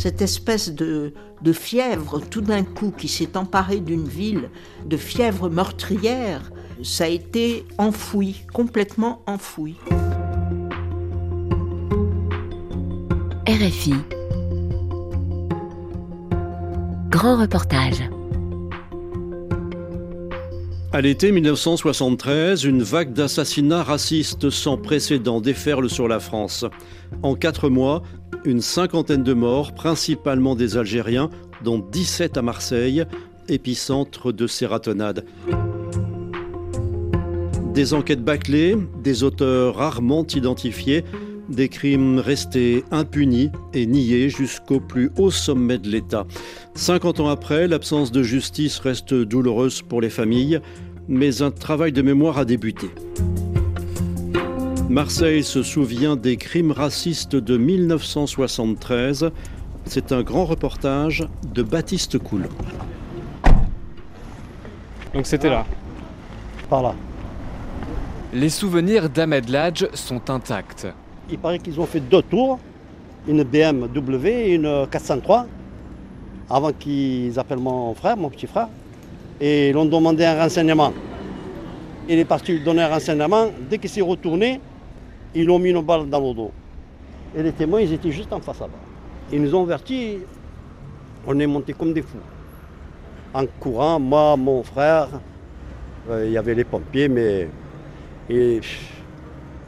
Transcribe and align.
cette 0.00 0.22
espèce 0.22 0.70
de, 0.70 1.12
de 1.42 1.52
fièvre 1.52 2.22
tout 2.30 2.40
d'un 2.40 2.64
coup 2.64 2.90
qui 2.90 3.06
s'est 3.06 3.36
emparée 3.36 3.80
d'une 3.80 4.08
ville, 4.08 4.48
de 4.86 4.96
fièvre 4.96 5.50
meurtrière, 5.50 6.50
ça 6.82 7.04
a 7.04 7.08
été 7.08 7.66
enfoui, 7.76 8.46
complètement 8.54 9.20
enfoui. 9.26 9.76
RFI. 13.46 13.92
Grand 17.10 17.36
reportage. 17.38 18.02
À 20.92 21.00
l'été 21.00 21.30
1973, 21.30 22.64
une 22.64 22.82
vague 22.82 23.12
d'assassinats 23.12 23.84
racistes 23.84 24.50
sans 24.50 24.76
précédent 24.76 25.40
déferle 25.40 25.88
sur 25.88 26.08
la 26.08 26.18
France. 26.18 26.64
En 27.22 27.36
quatre 27.36 27.68
mois, 27.68 28.02
une 28.44 28.60
cinquantaine 28.60 29.22
de 29.22 29.34
morts, 29.34 29.72
principalement 29.72 30.54
des 30.54 30.76
Algériens, 30.76 31.30
dont 31.62 31.78
17 31.78 32.36
à 32.36 32.42
Marseille, 32.42 33.04
épicentre 33.48 34.32
de 34.32 34.46
ces 34.46 34.66
ratonnades. 34.66 35.24
Des 37.74 37.94
enquêtes 37.94 38.24
bâclées, 38.24 38.76
des 39.02 39.22
auteurs 39.22 39.76
rarement 39.76 40.26
identifiés, 40.26 41.04
des 41.48 41.68
crimes 41.68 42.18
restés 42.18 42.84
impunis 42.90 43.50
et 43.74 43.86
niés 43.86 44.28
jusqu'au 44.28 44.80
plus 44.80 45.10
haut 45.18 45.30
sommet 45.30 45.78
de 45.78 45.88
l'État. 45.88 46.26
50 46.74 47.20
ans 47.20 47.28
après, 47.28 47.66
l'absence 47.66 48.12
de 48.12 48.22
justice 48.22 48.78
reste 48.78 49.14
douloureuse 49.14 49.82
pour 49.82 50.00
les 50.00 50.10
familles, 50.10 50.60
mais 51.08 51.42
un 51.42 51.50
travail 51.50 51.92
de 51.92 52.02
mémoire 52.02 52.38
a 52.38 52.44
débuté. 52.44 52.88
Marseille 54.90 55.44
se 55.44 55.62
souvient 55.62 56.16
des 56.16 56.36
crimes 56.36 56.72
racistes 56.72 57.36
de 57.36 57.56
1973. 57.56 59.30
C'est 59.84 60.10
un 60.10 60.22
grand 60.22 60.44
reportage 60.44 61.28
de 61.54 61.62
Baptiste 61.62 62.18
Coulon. 62.18 62.48
Donc 65.14 65.26
c'était 65.26 65.48
là 65.48 65.64
Par 66.68 66.82
là. 66.82 66.94
Les 68.34 68.48
souvenirs 68.48 69.08
d'Ahmed 69.08 69.48
Ladj 69.48 69.86
sont 69.94 70.28
intacts. 70.28 70.88
Il 71.30 71.38
paraît 71.38 71.60
qu'ils 71.60 71.78
ont 71.78 71.86
fait 71.86 72.00
deux 72.00 72.22
tours, 72.22 72.58
une 73.28 73.44
BMW 73.44 74.26
et 74.26 74.54
une 74.54 74.88
403, 74.90 75.46
avant 76.50 76.72
qu'ils 76.72 77.38
appellent 77.38 77.58
mon 77.58 77.94
frère, 77.94 78.16
mon 78.16 78.28
petit 78.28 78.48
frère, 78.48 78.66
et 79.40 79.68
ils 79.68 79.76
ont 79.76 79.84
demandé 79.84 80.24
un 80.24 80.36
renseignement. 80.36 80.92
Il 82.08 82.18
est 82.18 82.24
parti 82.24 82.54
lui 82.54 82.64
donner 82.64 82.82
un 82.82 82.88
renseignement. 82.88 83.52
Dès 83.70 83.78
qu'il 83.78 83.88
s'est 83.88 84.00
retourné, 84.00 84.60
ils 85.34 85.46
l'ont 85.46 85.58
mis 85.58 85.70
une 85.70 85.82
balle 85.82 86.08
dans 86.08 86.20
le 86.20 86.34
dos. 86.34 86.50
Et 87.36 87.42
les 87.42 87.52
témoins, 87.52 87.80
ils 87.80 87.92
étaient 87.92 88.10
juste 88.10 88.32
en 88.32 88.40
face 88.40 88.60
là-bas. 88.60 88.72
Ils 89.32 89.40
nous 89.40 89.54
ont 89.54 89.62
avertis, 89.62 90.18
on 91.26 91.38
est 91.38 91.46
montés 91.46 91.72
comme 91.72 91.92
des 91.92 92.02
fous. 92.02 92.18
En 93.32 93.46
courant, 93.60 94.00
moi, 94.00 94.36
mon 94.36 94.62
frère, 94.62 95.08
euh, 96.08 96.26
il 96.26 96.32
y 96.32 96.38
avait 96.38 96.54
les 96.54 96.64
pompiers, 96.64 97.08
mais 97.08 97.48
et, 98.28 98.60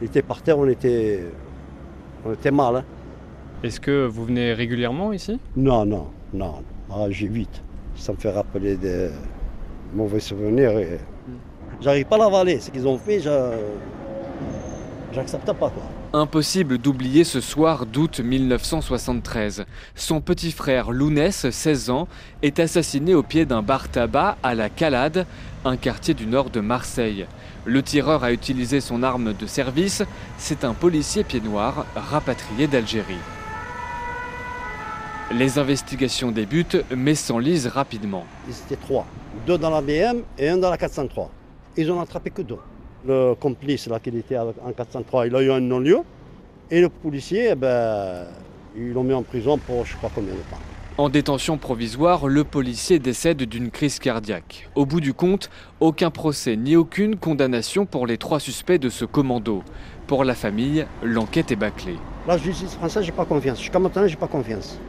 il 0.01 0.07
était 0.07 0.21
par 0.21 0.41
terre, 0.41 0.57
on 0.57 0.67
était, 0.67 1.23
on 2.25 2.33
était 2.33 2.51
mal. 2.51 2.77
Hein. 2.77 2.83
Est-ce 3.63 3.79
que 3.79 4.05
vous 4.05 4.25
venez 4.25 4.53
régulièrement 4.53 5.13
ici? 5.13 5.39
Non, 5.55 5.85
non, 5.85 6.07
non. 6.33 6.63
Ah, 6.89 7.05
J'évite. 7.09 7.61
Ça 7.95 8.11
me 8.11 8.17
fait 8.17 8.31
rappeler 8.31 8.75
des 8.75 9.09
mauvais 9.93 10.19
souvenirs. 10.19 10.77
Et... 10.77 10.99
J'arrive 11.79 12.05
pas 12.05 12.15
à 12.15 12.19
l'avaler. 12.19 12.59
Ce 12.59 12.71
qu'ils 12.71 12.87
ont 12.87 12.97
fait, 12.97 13.19
je... 13.19 13.29
j'accepte 15.13 15.45
pas. 15.45 15.69
Quoi. 15.69 15.83
Impossible 16.13 16.77
d'oublier 16.77 17.23
ce 17.23 17.41
soir 17.41 17.85
d'août 17.85 18.19
1973. 18.19 19.65
Son 19.95 20.21
petit 20.21 20.51
frère 20.51 20.91
Lounès, 20.91 21.49
16 21.49 21.89
ans, 21.89 22.07
est 22.41 22.59
assassiné 22.59 23.15
au 23.15 23.23
pied 23.23 23.45
d'un 23.45 23.61
bar 23.61 23.89
tabac 23.89 24.37
à 24.43 24.55
la 24.55 24.69
Calade, 24.69 25.25
un 25.65 25.77
quartier 25.77 26.13
du 26.13 26.25
nord 26.25 26.49
de 26.49 26.59
Marseille. 26.59 27.25
Le 27.65 27.81
tireur 27.81 28.23
a 28.23 28.33
utilisé 28.33 28.81
son 28.81 29.03
arme 29.03 29.33
de 29.33 29.45
service. 29.45 30.03
C'est 30.37 30.65
un 30.65 30.73
policier 30.73 31.23
pied 31.23 31.39
noir 31.39 31.85
rapatrié 31.95 32.67
d'Algérie. 32.67 33.15
Les 35.31 35.57
investigations 35.57 36.31
débutent 36.31 36.83
mais 36.95 37.15
s'enlisent 37.15 37.67
rapidement. 37.67 38.25
Ils 38.47 38.53
étaient 38.53 38.81
trois. 38.81 39.05
Deux 39.47 39.57
dans 39.57 39.69
la 39.69 39.81
BM 39.81 40.21
et 40.37 40.49
un 40.49 40.57
dans 40.57 40.69
la 40.69 40.77
403. 40.77 41.31
Ils 41.77 41.91
ont 41.91 42.01
attrapé 42.01 42.29
que 42.29 42.41
deux. 42.41 42.59
Le 43.05 43.33
complice 43.35 43.87
là, 43.87 43.99
qui 43.99 44.09
était 44.09 44.37
en 44.37 44.71
403, 44.75 45.27
il 45.27 45.35
a 45.35 45.41
eu 45.41 45.51
un 45.51 45.59
non-lieu. 45.59 45.99
Et 46.71 46.81
le 46.81 46.89
policier, 46.89 47.49
eh 47.51 47.55
ben, 47.55 48.25
ils 48.75 48.93
l'ont 48.93 49.03
mis 49.03 49.13
en 49.13 49.23
prison 49.23 49.57
pour 49.57 49.85
je 49.85 49.95
crois 49.97 50.09
combien 50.13 50.33
de 50.33 50.39
temps. 50.39 50.57
En 50.97 51.09
détention 51.09 51.57
provisoire, 51.57 52.27
le 52.27 52.43
policier 52.43 52.99
décède 52.99 53.41
d'une 53.43 53.71
crise 53.71 53.97
cardiaque. 53.97 54.69
Au 54.75 54.85
bout 54.85 55.01
du 55.01 55.13
compte, 55.13 55.49
aucun 55.79 56.11
procès 56.11 56.55
ni 56.55 56.75
aucune 56.75 57.15
condamnation 57.15 57.87
pour 57.87 58.05
les 58.05 58.17
trois 58.17 58.39
suspects 58.39 58.77
de 58.77 58.89
ce 58.89 59.03
commando. 59.03 59.63
Pour 60.05 60.23
la 60.23 60.35
famille, 60.35 60.85
l'enquête 61.01 61.51
est 61.51 61.55
bâclée. 61.55 61.97
La 62.27 62.37
justice 62.37 62.75
française, 62.75 63.03
j'ai 63.03 63.11
pas 63.11 63.25
confiance. 63.25 63.59
Jusqu'à 63.59 63.79
maintenant, 63.79 64.07
j'ai 64.07 64.15
pas 64.15 64.27
confiance. 64.27 64.79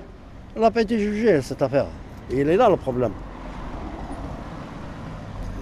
Elle 0.55 0.63
n'a 0.63 0.71
pas 0.71 0.83
été 0.83 0.99
jugée, 0.99 1.41
cette 1.41 1.63
affaire. 1.63 1.87
Et 2.31 2.41
il 2.41 2.49
est 2.49 2.57
là 2.57 2.69
le 2.69 2.77
problème. 2.77 3.13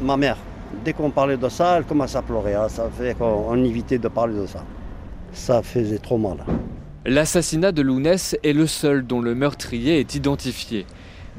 Ma 0.02 0.16
mère, 0.16 0.38
dès 0.84 0.92
qu'on 0.92 1.10
parlait 1.10 1.36
de 1.36 1.48
ça, 1.48 1.78
elle 1.78 1.84
commence 1.84 2.16
à 2.16 2.22
pleurer. 2.22 2.54
Hein. 2.54 2.68
Ça 2.68 2.88
fait 2.96 3.16
qu'on 3.16 3.62
évitait 3.64 3.98
de 3.98 4.08
parler 4.08 4.34
de 4.40 4.46
ça. 4.46 4.64
Ça 5.32 5.62
faisait 5.62 5.98
trop 5.98 6.18
mal. 6.18 6.38
L'assassinat 7.04 7.72
de 7.72 7.82
Lounès 7.82 8.36
est 8.42 8.52
le 8.52 8.66
seul 8.66 9.06
dont 9.06 9.20
le 9.20 9.34
meurtrier 9.34 9.98
est 9.98 10.14
identifié. 10.14 10.86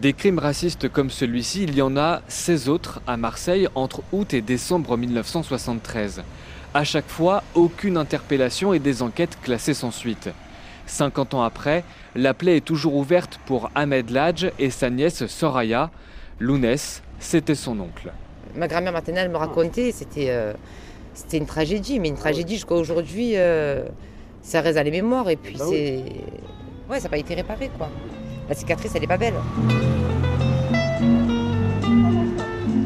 Des 0.02 0.14
crimes 0.14 0.40
racistes 0.40 0.90
comme 0.90 1.10
celui-ci, 1.10 1.64
il 1.64 1.76
y 1.76 1.82
en 1.82 1.96
a 1.96 2.22
16 2.28 2.68
autres 2.68 3.02
à 3.08 3.16
Marseille 3.16 3.68
entre 3.76 4.02
août 4.12 4.34
et 4.34 4.42
décembre 4.42 4.98
1973. 4.98 6.24
À 6.74 6.84
chaque 6.84 7.08
fois, 7.08 7.44
aucune 7.54 7.98
interpellation 7.98 8.74
et 8.74 8.80
des 8.80 9.04
enquêtes 9.04 9.38
classées 9.42 9.76
sans 9.76 9.92
suite. 9.92 10.30
50 10.88 11.36
ans 11.36 11.44
après, 11.44 11.84
la 12.16 12.34
plaie 12.34 12.58
est 12.58 12.66
toujours 12.66 12.96
ouverte 12.96 13.40
pour 13.46 13.70
Ahmed 13.76 14.10
Ladj 14.10 14.52
et 14.60 14.72
sa 14.72 14.90
nièce 14.90 15.28
Soraya. 15.28 15.92
Lounès, 16.40 17.04
c'était 17.20 17.56
son 17.56 17.80
oncle. 17.80 18.12
Ma 18.56 18.68
grand-mère 18.68 18.94
maternelle 18.94 19.30
me 19.30 19.38
racontait, 19.38 19.92
c'était 19.92 20.28
euh, 20.30 20.54
c'était 21.14 21.38
une 21.38 21.46
tragédie, 21.46 22.00
mais 22.00 22.10
une 22.10 22.16
tragédie 22.16 22.56
jusqu'à 22.56 22.76
aujourd'hui. 22.76 23.32
Euh, 23.36 23.86
ça 24.42 24.62
reste 24.62 24.78
à 24.78 24.84
les 24.84 24.92
mémoires 24.92 25.30
et 25.30 25.36
puis 25.36 25.56
bah 25.58 25.66
c'est. 25.70 26.04
Ouais, 26.90 26.98
ça 26.98 27.04
n'a 27.04 27.10
pas 27.10 27.18
été 27.18 27.34
réparé 27.34 27.70
quoi. 27.78 27.90
La 28.50 28.56
cicatrice, 28.56 28.92
elle 28.94 29.02
n'est 29.02 29.08
pas 29.08 29.18
belle. 29.18 29.36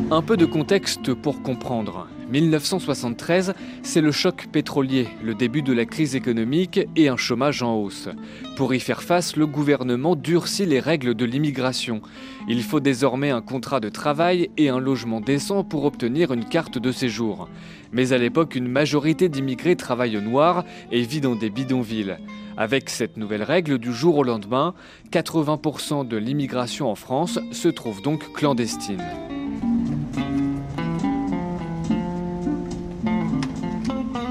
Un 0.10 0.22
peu 0.22 0.38
de 0.38 0.46
contexte 0.46 1.14
pour 1.14 1.42
comprendre. 1.42 2.08
1973, 2.30 3.54
c'est 3.84 4.02
le 4.02 4.12
choc 4.12 4.48
pétrolier, 4.52 5.08
le 5.24 5.34
début 5.34 5.62
de 5.62 5.72
la 5.72 5.86
crise 5.86 6.16
économique 6.16 6.82
et 6.96 7.08
un 7.08 7.16
chômage 7.16 7.64
en 7.64 7.76
hausse. 7.76 8.10
Pour 8.58 8.74
y 8.74 8.80
faire 8.80 9.02
face, 9.02 9.36
le 9.36 9.48
gouvernement 9.48 10.16
durcit 10.16 10.66
les 10.66 10.80
règles 10.80 11.16
de 11.16 11.26
l'immigration. 11.26 12.02
Il 12.50 12.64
faut 12.64 12.82
désormais 12.82 13.30
un 13.30 13.42
contrat 13.42 13.80
de 13.80 13.90
travail 13.90 14.50
et 14.58 14.68
un 14.70 14.80
logement 14.80 15.22
décent 15.22 15.64
pour 15.64 15.86
obtenir 15.86 16.34
une 16.34 16.46
carte 16.46 16.78
de 16.78 16.92
séjour. 16.92 17.48
Mais 17.94 18.12
à 18.12 18.18
l'époque, 18.18 18.56
une 18.56 18.68
majorité 18.68 19.30
d'immigrés 19.30 19.76
travaillent 19.76 20.18
au 20.18 20.22
noir 20.22 20.66
et 20.92 21.02
vit 21.04 21.22
dans 21.22 21.36
des 21.36 21.50
bidonvilles. 21.50 22.18
Avec 22.58 22.90
cette 22.90 23.18
nouvelle 23.18 23.44
règle, 23.44 23.78
du 23.78 23.94
jour 23.94 24.18
au 24.18 24.24
lendemain, 24.24 24.74
80% 25.12 26.08
de 26.08 26.18
l'immigration 26.18 26.90
en 26.90 26.96
France 26.96 27.40
se 27.52 27.68
trouve 27.68 28.02
donc 28.02 28.34
clandestine. 28.34 29.04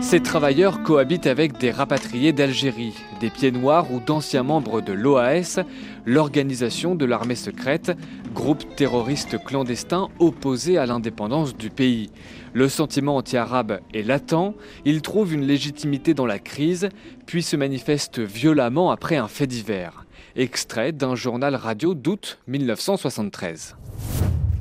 Ces 0.07 0.21
travailleurs 0.21 0.85
cohabitent 0.85 1.27
avec 1.27 1.59
des 1.59 1.73
rapatriés 1.73 2.33
d'Algérie, 2.33 2.95
des 3.19 3.29
pieds 3.29 3.51
noirs 3.51 3.91
ou 3.91 3.99
d'anciens 3.99 4.45
membres 4.45 4.81
de 4.81 4.93
l'OAS, 4.93 5.59
l'organisation 6.05 6.95
de 6.95 7.05
l'armée 7.05 7.35
secrète, 7.35 7.91
groupe 8.33 8.77
terroriste 8.77 9.37
clandestin 9.45 10.07
opposé 10.21 10.79
à 10.79 10.87
l'indépendance 10.87 11.57
du 11.57 11.71
pays. 11.71 12.13
Le 12.53 12.69
sentiment 12.69 13.17
anti-arabe 13.17 13.81
est 13.95 14.05
latent, 14.05 14.55
il 14.85 15.03
trouve 15.03 15.35
une 15.35 15.45
légitimité 15.45 16.15
dans 16.15 16.27
la 16.27 16.39
crise, 16.39 16.89
puis 17.27 17.43
se 17.43 17.57
manifeste 17.57 18.21
violemment 18.21 18.93
après 18.93 19.17
un 19.17 19.27
fait 19.27 19.49
divers. 19.49 20.07
Extrait 20.37 20.93
d'un 20.93 21.17
journal 21.17 21.57
radio 21.57 21.95
d'août 21.95 22.39
1973. 22.47 23.75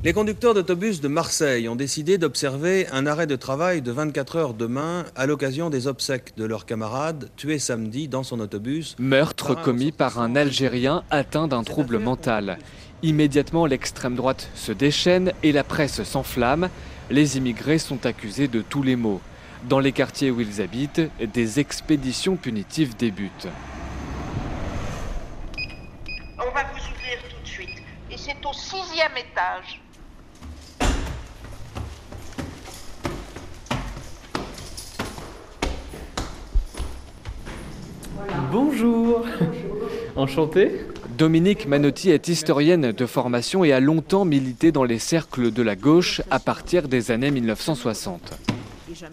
Les 0.06 0.12
conducteurs 0.12 0.54
d'autobus 0.54 1.00
de 1.00 1.08
Marseille 1.08 1.68
ont 1.68 1.74
décidé 1.74 2.16
d'observer 2.16 2.86
un 2.92 3.08
arrêt 3.08 3.26
de 3.26 3.34
travail 3.34 3.82
de 3.82 3.90
24 3.90 4.36
heures 4.36 4.54
demain 4.54 5.04
à 5.16 5.26
l'occasion 5.26 5.68
des 5.68 5.88
obsèques 5.88 6.36
de 6.36 6.44
leurs 6.44 6.64
camarades 6.64 7.28
tués 7.34 7.58
samedi 7.58 8.06
dans 8.06 8.22
son 8.22 8.38
autobus. 8.38 8.94
Meurtre 9.00 9.60
commis 9.60 9.90
par 9.90 10.20
un 10.20 10.36
Algérien 10.36 11.02
atteint 11.10 11.48
d'un 11.48 11.64
trouble 11.64 11.98
mental. 11.98 12.58
Immédiatement, 13.02 13.66
l'extrême 13.66 14.14
droite 14.14 14.48
se 14.54 14.70
déchaîne 14.70 15.32
et 15.42 15.50
la 15.50 15.64
presse 15.64 16.00
s'enflamme. 16.04 16.68
Les 17.10 17.36
immigrés 17.36 17.78
sont 17.78 18.06
accusés 18.06 18.46
de 18.46 18.62
tous 18.62 18.84
les 18.84 18.94
maux. 18.94 19.20
Dans 19.68 19.80
les 19.80 19.90
quartiers 19.90 20.30
où 20.30 20.40
ils 20.40 20.62
habitent, 20.62 21.02
des 21.34 21.58
expéditions 21.58 22.36
punitives 22.36 22.96
débutent. 22.96 23.48
On 26.38 26.54
va 26.54 26.62
quatrième 28.96 29.16
étage. 29.18 29.85
Bonjour. 38.52 39.24
Enchanté. 40.16 40.80
Dominique 41.18 41.66
Manotti 41.66 42.10
est 42.10 42.28
historienne 42.28 42.92
de 42.92 43.06
formation 43.06 43.64
et 43.64 43.72
a 43.72 43.80
longtemps 43.80 44.24
milité 44.24 44.72
dans 44.72 44.84
les 44.84 44.98
cercles 44.98 45.50
de 45.50 45.62
la 45.62 45.76
gauche 45.76 46.20
à 46.30 46.38
partir 46.38 46.88
des 46.88 47.10
années 47.10 47.30
1960. 47.30 48.32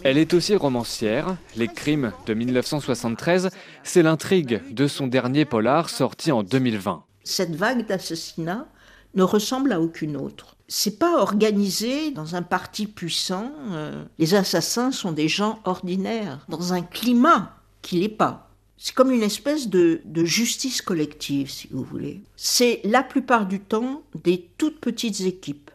Elle 0.04 0.18
est 0.18 0.34
aussi 0.34 0.56
romancière. 0.56 1.36
Les 1.58 1.68
crimes 1.68 2.12
de 2.26 2.34
1973, 2.34 3.50
c'est 3.84 4.04
l'intrigue 4.04 4.62
de 4.72 4.88
son 4.88 5.08
dernier 5.08 5.46
polar 5.46 5.90
sorti 5.90 6.32
en 6.32 6.44
2020. 6.44 7.04
Cette 7.24 7.56
vague 7.56 7.86
d'assassinats 7.88 8.68
ne 9.16 9.24
ressemble 9.24 9.72
à 9.74 9.80
aucune 9.82 10.18
autre. 10.18 10.56
C'est 10.68 10.98
pas 11.00 11.22
organisé 11.22 12.12
dans 12.12 12.36
un 12.36 12.42
parti 12.42 12.88
puissant. 12.88 13.52
euh, 13.72 14.04
Les 14.20 14.36
assassins 14.36 14.92
sont 14.92 15.12
des 15.12 15.28
gens 15.28 15.60
ordinaires, 15.66 16.46
dans 16.50 16.74
un 16.74 16.82
climat 16.82 17.58
qui 17.82 18.00
l'est 18.00 18.10
pas. 18.10 18.50
C'est 18.86 18.96
comme 18.96 19.14
une 19.14 19.24
espèce 19.24 19.70
de, 19.70 20.02
justice 20.26 20.82
collective, 20.82 21.50
si 21.50 21.70
vous 21.72 21.86
voulez. 21.86 22.20
C'est 22.36 22.82
la 22.84 23.02
plupart 23.02 23.46
du 23.46 23.62
temps 23.62 24.04
des 24.26 24.50
toutes 24.58 24.82
petites 24.82 25.22
équipes, 25.22 25.72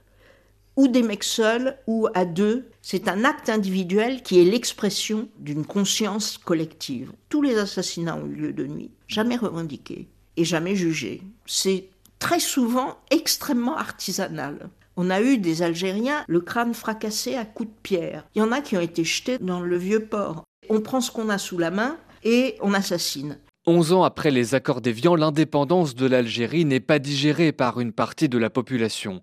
ou 0.77 0.89
des 0.89 1.03
mecs 1.03 1.25
seuls, 1.25 1.79
ou 1.87 2.09
à 2.13 2.27
deux. 2.27 2.69
C'est 2.83 3.09
un 3.09 3.25
acte 3.25 3.49
individuel 3.49 4.23
qui 4.23 4.39
est 4.39 4.45
l'expression 4.45 5.31
d'une 5.39 5.65
conscience 5.65 6.37
collective. 6.37 7.11
Tous 7.31 7.41
les 7.41 7.57
assassinats 7.57 8.15
ont 8.15 8.27
eu 8.27 8.35
lieu 8.35 8.53
de 8.53 8.67
nuit, 8.67 8.91
jamais 9.07 9.37
revendiqués 9.37 10.07
et 10.37 10.45
jamais 10.45 10.77
jugés. 10.77 11.23
C'est 11.47 11.89
très 12.19 12.41
souvent 12.41 12.99
extrêmement 13.11 13.79
artisanal. 13.79 14.69
On 14.97 15.09
a 15.09 15.23
eu 15.23 15.39
des 15.39 15.63
Algériens 15.63 16.25
le 16.29 16.43
crâne 16.43 16.75
fracassé 16.75 17.37
à 17.37 17.47
coups 17.47 17.71
de 17.71 17.81
pierre. 17.83 18.29
Il 18.35 18.41
y 18.41 18.43
en 18.43 18.53
a 18.53 18.61
qui 18.61 18.77
ont 18.77 18.83
été 18.83 19.03
jetés 19.03 19.39
dans 19.39 19.61
le 19.61 19.79
vieux 19.79 20.05
port. 20.05 20.45
On 20.69 20.83
prend 20.83 21.01
ce 21.01 21.11
qu'on 21.11 21.31
a 21.31 21.39
sous 21.39 21.57
la 21.57 21.71
main 21.71 21.97
et 22.25 22.57
on 22.61 22.75
assassine. 22.75 23.39
11 23.67 23.93
ans 23.93 24.03
après 24.03 24.31
les 24.31 24.55
accords 24.55 24.81
d'Évian, 24.81 25.15
l'indépendance 25.15 25.95
de 25.95 26.07
l'Algérie 26.07 26.65
n'est 26.65 26.81
pas 26.81 26.99
digérée 26.99 27.53
par 27.53 27.81
une 27.81 27.93
partie 27.93 28.29
de 28.29 28.39
la 28.39 28.49
population. 28.49 29.21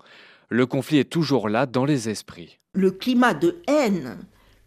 Le 0.50 0.66
conflit 0.68 1.00
est 1.00 1.10
toujours 1.10 1.50
là 1.50 1.66
dans 1.66 1.86
les 1.86 2.10
esprits. 2.10 2.60
Le 2.74 2.92
climat 2.92 3.34
de 3.34 3.58
haine 3.68 4.18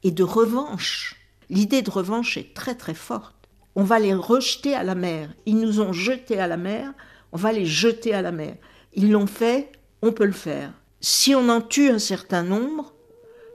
et 0.02 0.10
de 0.10 0.24
revanche, 0.24 1.14
l'idée 1.48 1.82
de 1.82 1.90
revanche 1.90 2.36
est 2.36 2.54
très 2.54 2.74
très 2.74 2.94
forte. 2.94 3.36
On 3.76 3.84
va 3.84 4.00
les 4.00 4.14
rejeter 4.14 4.74
à 4.74 4.82
la 4.82 4.96
mer. 4.96 5.32
Ils 5.46 5.58
nous 5.58 5.80
ont 5.80 5.92
jetés 5.92 6.40
à 6.40 6.48
la 6.48 6.56
mer, 6.56 6.92
on 7.30 7.36
va 7.36 7.52
les 7.52 7.66
jeter 7.66 8.12
à 8.12 8.22
la 8.22 8.32
mer. 8.32 8.56
Ils 8.94 9.12
l'ont 9.12 9.28
fait, 9.28 9.70
on 10.02 10.10
peut 10.10 10.26
le 10.26 10.32
faire. 10.32 10.72
Si 11.00 11.36
on 11.36 11.48
en 11.48 11.60
tue 11.60 11.90
un 11.90 12.00
certain 12.00 12.42
nombre, 12.42 12.92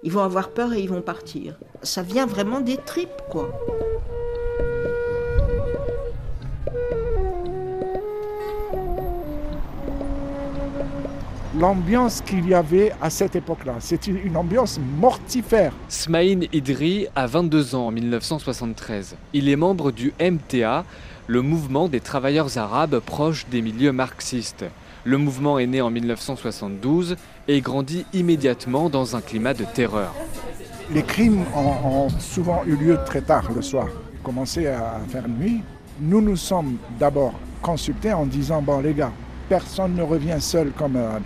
ils 0.03 0.11
vont 0.11 0.23
avoir 0.23 0.51
peur 0.51 0.71
et 0.73 0.81
ils 0.81 0.89
vont 0.89 1.01
partir. 1.01 1.57
Ça 1.81 2.01
vient 2.01 2.25
vraiment 2.25 2.61
des 2.61 2.77
tripes, 2.77 3.09
quoi. 3.29 3.51
L'ambiance 11.63 12.19
qu'il 12.19 12.45
y 12.45 12.53
avait 12.53 12.91
à 13.01 13.09
cette 13.09 13.37
époque-là. 13.37 13.75
C'était 13.79 14.11
une 14.11 14.35
ambiance 14.35 14.81
mortifère. 14.99 15.71
Smaïn 15.87 16.41
Idri 16.51 17.07
a 17.15 17.25
22 17.25 17.75
ans 17.75 17.87
en 17.87 17.91
1973. 17.91 19.15
Il 19.31 19.47
est 19.47 19.55
membre 19.55 19.93
du 19.93 20.11
MTA, 20.19 20.83
le 21.27 21.41
mouvement 21.41 21.87
des 21.87 22.01
travailleurs 22.01 22.57
arabes 22.57 22.99
proche 22.99 23.45
des 23.49 23.61
milieux 23.61 23.93
marxistes. 23.93 24.65
Le 25.05 25.17
mouvement 25.17 25.57
est 25.57 25.67
né 25.67 25.79
en 25.79 25.89
1972 25.89 27.15
et 27.47 27.61
grandit 27.61 28.05
immédiatement 28.11 28.89
dans 28.89 29.15
un 29.15 29.21
climat 29.21 29.53
de 29.53 29.63
terreur. 29.63 30.13
Les 30.91 31.03
crimes 31.03 31.45
ont, 31.55 32.07
ont 32.07 32.09
souvent 32.19 32.63
eu 32.65 32.75
lieu 32.75 32.99
très 33.05 33.21
tard 33.21 33.49
le 33.55 33.61
soir. 33.61 33.87
Commencé 34.21 34.67
à 34.67 34.99
faire 35.07 35.29
nuit. 35.29 35.61
Nous 36.01 36.19
nous 36.19 36.35
sommes 36.35 36.75
d'abord 36.99 37.35
consultés 37.61 38.11
en 38.11 38.25
disant 38.25 38.61
bon 38.61 38.81
les 38.81 38.93
gars, 38.93 39.13
personne 39.53 39.93
ne 39.93 40.01
revient 40.01 40.41
seul 40.41 40.71
comme 40.71 40.95
à. 40.95 41.19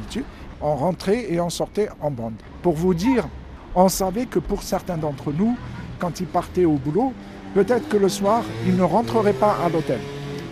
On 0.60 0.76
rentrait 0.76 1.32
et 1.32 1.40
on 1.40 1.50
sortait 1.50 1.88
en 2.02 2.12
bande. 2.12 2.34
Pour 2.62 2.74
vous 2.74 2.94
dire, 2.94 3.26
on 3.74 3.88
savait 3.88 4.26
que 4.26 4.40
pour 4.40 4.64
certains 4.64 4.98
d'entre 4.98 5.32
nous, 5.32 5.56
quand 5.98 6.20
ils 6.20 6.26
partaient 6.26 6.66
au 6.66 6.74
boulot, 6.74 7.14
peut-être 7.54 7.88
que 7.88 7.96
le 7.96 8.10
soir, 8.10 8.44
ils 8.66 8.76
ne 8.76 8.84
rentreraient 8.84 9.40
pas 9.46 9.56
à 9.66 9.70
l'hôtel. 9.70 10.02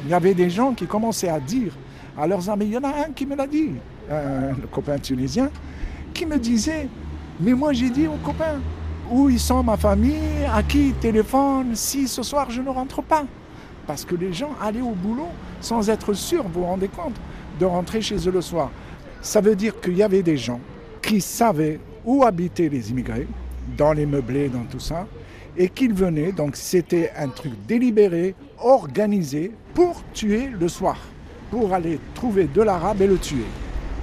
Il 0.05 0.09
y 0.09 0.13
avait 0.13 0.33
des 0.33 0.49
gens 0.49 0.73
qui 0.73 0.85
commençaient 0.85 1.27
à 1.27 1.41
dire 1.41 1.73
à 2.17 2.25
leurs 2.27 2.49
amis, 2.49 2.67
il 2.67 2.71
y 2.71 2.77
en 2.77 2.83
a 2.85 3.07
un 3.07 3.11
qui 3.13 3.25
me 3.25 3.35
l'a 3.35 3.45
dit, 3.45 3.71
un 4.09 4.53
copain 4.71 4.97
tunisien, 4.97 5.49
qui 6.13 6.25
me 6.25 6.37
disait, 6.37 6.87
mais 7.41 7.51
moi 7.51 7.73
j'ai 7.73 7.89
dit 7.89 8.07
aux 8.07 8.21
copains, 8.23 8.61
où 9.11 9.29
ils 9.29 9.37
sont 9.37 9.63
ma 9.63 9.75
famille, 9.75 10.45
à 10.49 10.63
qui 10.63 10.87
ils 10.91 10.93
téléphonent, 10.93 11.75
si 11.75 12.07
ce 12.07 12.23
soir 12.23 12.49
je 12.49 12.61
ne 12.61 12.69
rentre 12.69 13.01
pas. 13.01 13.25
Parce 13.85 14.05
que 14.05 14.15
les 14.15 14.31
gens 14.31 14.51
allaient 14.63 14.79
au 14.81 14.95
boulot 14.95 15.27
sans 15.59 15.89
être 15.89 16.13
sûrs, 16.13 16.43
vous 16.43 16.61
vous 16.61 16.65
rendez 16.65 16.87
compte, 16.87 17.15
de 17.59 17.65
rentrer 17.65 18.01
chez 18.01 18.17
eux 18.27 18.31
le 18.31 18.41
soir. 18.41 18.71
Ça 19.21 19.41
veut 19.41 19.55
dire 19.55 19.79
qu'il 19.81 19.97
y 19.97 20.03
avait 20.03 20.23
des 20.23 20.37
gens 20.37 20.59
qui 21.01 21.21
savaient 21.21 21.79
où 22.03 22.23
habitaient 22.23 22.69
les 22.69 22.91
immigrés, 22.91 23.27
dans 23.77 23.93
les 23.93 24.05
meublés, 24.05 24.49
dans 24.49 24.63
tout 24.63 24.79
ça, 24.79 25.07
et 25.57 25.69
qu'ils 25.69 25.93
venaient, 25.93 26.31
donc 26.31 26.55
c'était 26.55 27.11
un 27.17 27.29
truc 27.29 27.53
délibéré, 27.67 28.35
organisé, 28.59 29.51
pour 29.73 30.03
tuer 30.13 30.49
le 30.59 30.67
soir, 30.67 30.97
pour 31.49 31.73
aller 31.73 31.99
trouver 32.13 32.45
de 32.45 32.61
l'arabe 32.61 33.01
et 33.01 33.07
le 33.07 33.17
tuer. 33.17 33.45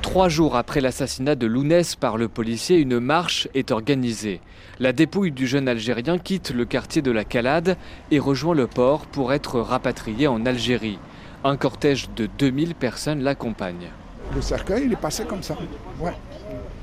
Trois 0.03 0.29
jours 0.29 0.57
après 0.57 0.81
l'assassinat 0.81 1.37
de 1.37 1.47
Lounès 1.47 1.95
par 1.95 2.17
le 2.17 2.29
policier, 2.29 2.79
une 2.79 2.99
marche 2.99 3.49
est 3.55 3.71
organisée. 3.71 4.41
La 4.81 4.93
dépouille 4.93 5.31
du 5.31 5.47
jeune 5.47 5.69
Algérien 5.69 6.19
quitte 6.19 6.51
le 6.51 6.65
quartier 6.65 7.03
de 7.03 7.13
la 7.13 7.25
Calade 7.25 7.77
et 8.11 8.19
rejoint 8.19 8.55
le 8.55 8.67
port 8.67 9.07
pour 9.07 9.33
être 9.33 9.61
rapatrié 9.61 10.27
en 10.27 10.45
Algérie. 10.45 10.99
Un 11.45 11.57
cortège 11.57 12.09
de 12.15 12.29
2000 12.39 12.77
personnes 12.77 13.21
l'accompagne. 13.23 13.89
Le 14.33 14.41
cercueil, 14.41 14.85
il 14.87 14.93
est 14.93 14.97
passé 15.01 15.25
comme 15.25 15.43
ça, 15.43 15.57
ouais, 15.99 16.15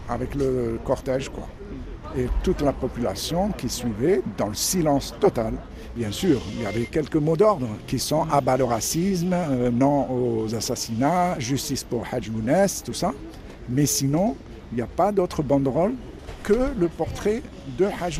avec 0.09 0.35
le 0.35 0.77
cortège, 0.83 1.29
quoi. 1.29 1.47
Et 2.17 2.27
toute 2.43 2.61
la 2.61 2.73
population 2.73 3.51
qui 3.57 3.69
suivait 3.69 4.21
dans 4.37 4.47
le 4.47 4.55
silence 4.55 5.15
total. 5.17 5.53
Bien 5.95 6.11
sûr, 6.11 6.41
il 6.53 6.63
y 6.63 6.65
avait 6.65 6.85
quelques 6.85 7.15
mots 7.15 7.37
d'ordre 7.37 7.67
qui 7.87 7.99
sont 7.99 8.27
abat 8.29 8.57
le 8.57 8.65
racisme, 8.65 9.33
euh, 9.33 9.71
non 9.71 10.07
aux 10.11 10.53
assassinats, 10.53 11.39
justice 11.39 11.85
pour 11.85 12.05
Hajj 12.11 12.29
tout 12.83 12.93
ça. 12.93 13.13
Mais 13.69 13.85
sinon, 13.85 14.35
il 14.71 14.75
n'y 14.75 14.81
a 14.81 14.87
pas 14.87 15.13
d'autre 15.13 15.41
banderole 15.41 15.93
que 16.43 16.73
le 16.77 16.89
portrait 16.89 17.43
de 17.77 17.85
Hajj. 17.85 18.19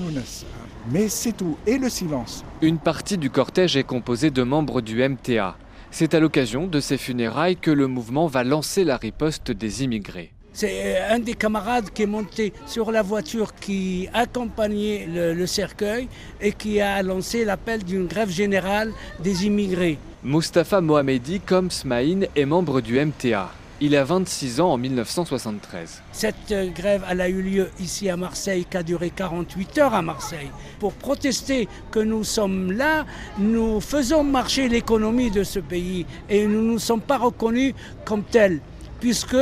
Mais 0.90 1.10
c'est 1.10 1.34
tout, 1.34 1.58
et 1.68 1.78
le 1.78 1.90
silence. 1.90 2.46
Une 2.62 2.78
partie 2.78 3.18
du 3.18 3.30
cortège 3.30 3.76
est 3.76 3.84
composée 3.84 4.32
de 4.32 4.44
membres 4.44 4.80
du 4.80 5.08
MTA. 5.08 5.58
C'est 5.92 6.14
à 6.14 6.20
l'occasion 6.20 6.68
de 6.68 6.80
ces 6.80 6.98
funérailles 6.98 7.58
que 7.58 7.72
le 7.72 7.88
mouvement 7.88 8.28
va 8.28 8.44
lancer 8.44 8.84
la 8.84 8.98
riposte 8.98 9.52
des 9.52 9.84
immigrés. 9.84 10.32
C'est 10.54 10.98
un 11.10 11.20
des 11.20 11.36
camarades 11.36 11.90
qui 11.94 12.04
est 12.04 12.08
monté 12.08 12.54
sur 12.66 12.92
la 12.92 13.02
voiture 13.02 13.56
qui 13.56 14.10
accompagnait 14.14 15.08
le, 15.08 15.34
le 15.34 15.48
cercueil 15.48 16.08
et 16.42 16.52
qui 16.52 16.82
a 16.82 17.02
lancé 17.02 17.46
l'appel 17.46 17.84
d'une 17.84 18.08
grève 18.08 18.30
générale 18.30 18.92
des 19.20 19.46
immigrés. 19.46 19.98
Mustapha 20.24 20.82
Mohamedi, 20.82 21.40
comme 21.40 21.72
Smaïn, 21.72 22.26
est 22.36 22.46
membre 22.46 22.82
du 22.82 23.00
MTA. 23.00 23.52
Il 23.82 23.96
a 23.96 24.04
26 24.04 24.60
ans 24.60 24.74
en 24.74 24.78
1973. 24.78 26.02
Cette 26.12 26.36
euh, 26.52 26.68
grève 26.68 27.02
a 27.08 27.30
eu 27.30 27.42
lieu 27.42 27.70
ici 27.80 28.10
à 28.10 28.18
Marseille, 28.18 28.66
qui 28.70 28.76
a 28.76 28.84
duré 28.84 29.10
48 29.10 29.78
heures 29.78 29.94
à 29.94 30.02
Marseille. 30.02 30.52
Pour 30.80 30.92
protester 30.92 31.70
que 31.90 32.00
nous 32.00 32.26
sommes 32.26 32.74
là, 32.74 33.06
nous 33.38 33.80
faisons 33.80 34.22
marcher 34.22 34.68
l'économie 34.68 35.32
de 35.32 35.44
ce 35.44 35.60
pays 35.60 36.06
et 36.30 36.46
nous 36.46 36.62
ne 36.62 36.72
nous 36.72 36.80
sommes 36.80 37.00
pas 37.00 37.18
reconnus 37.18 37.74
comme 38.04 38.24
tels 38.24 38.60
puisque 39.00 39.38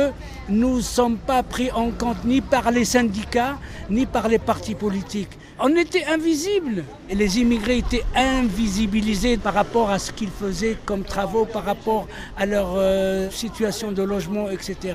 nous 0.48 0.76
ne 0.76 0.80
sommes 0.82 1.16
pas 1.16 1.42
pris 1.42 1.72
en 1.72 1.90
compte 1.90 2.24
ni 2.24 2.40
par 2.40 2.70
les 2.70 2.84
syndicats, 2.84 3.58
ni 3.90 4.06
par 4.06 4.28
les 4.28 4.38
partis 4.38 4.76
politiques. 4.76 5.36
On 5.60 5.74
était 5.74 6.04
invisibles. 6.04 6.84
Et 7.08 7.16
les 7.16 7.40
immigrés 7.40 7.78
étaient 7.78 8.04
invisibilisés 8.14 9.38
par 9.38 9.54
rapport 9.54 9.90
à 9.90 9.98
ce 9.98 10.12
qu'ils 10.12 10.30
faisaient 10.30 10.76
comme 10.84 11.02
travaux, 11.02 11.46
par 11.46 11.64
rapport 11.64 12.06
à 12.36 12.46
leur 12.46 12.74
euh, 12.76 13.28
situation 13.30 13.90
de 13.90 14.02
logement, 14.02 14.48
etc. 14.50 14.94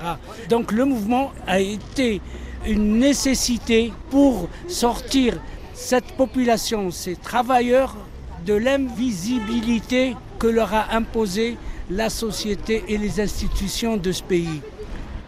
Donc 0.50 0.72
le 0.72 0.86
mouvement 0.86 1.34
a 1.48 1.60
été 1.60 2.22
une 2.66 2.98
nécessité 2.98 3.92
pour 4.10 4.48
sortir 4.70 5.38
cette 5.74 6.14
population, 6.14 6.92
ces 6.92 7.18
travailleurs, 7.18 7.98
de 8.46 8.54
l'invisibilité 8.54 10.16
que 10.40 10.48
leur 10.48 10.74
a 10.74 10.94
imposée 10.94 11.58
la 11.90 12.10
société 12.10 12.86
et 12.88 12.98
les 12.98 13.20
institutions 13.20 13.98
de 13.98 14.14
ce 14.14 14.24
pays. 14.24 14.62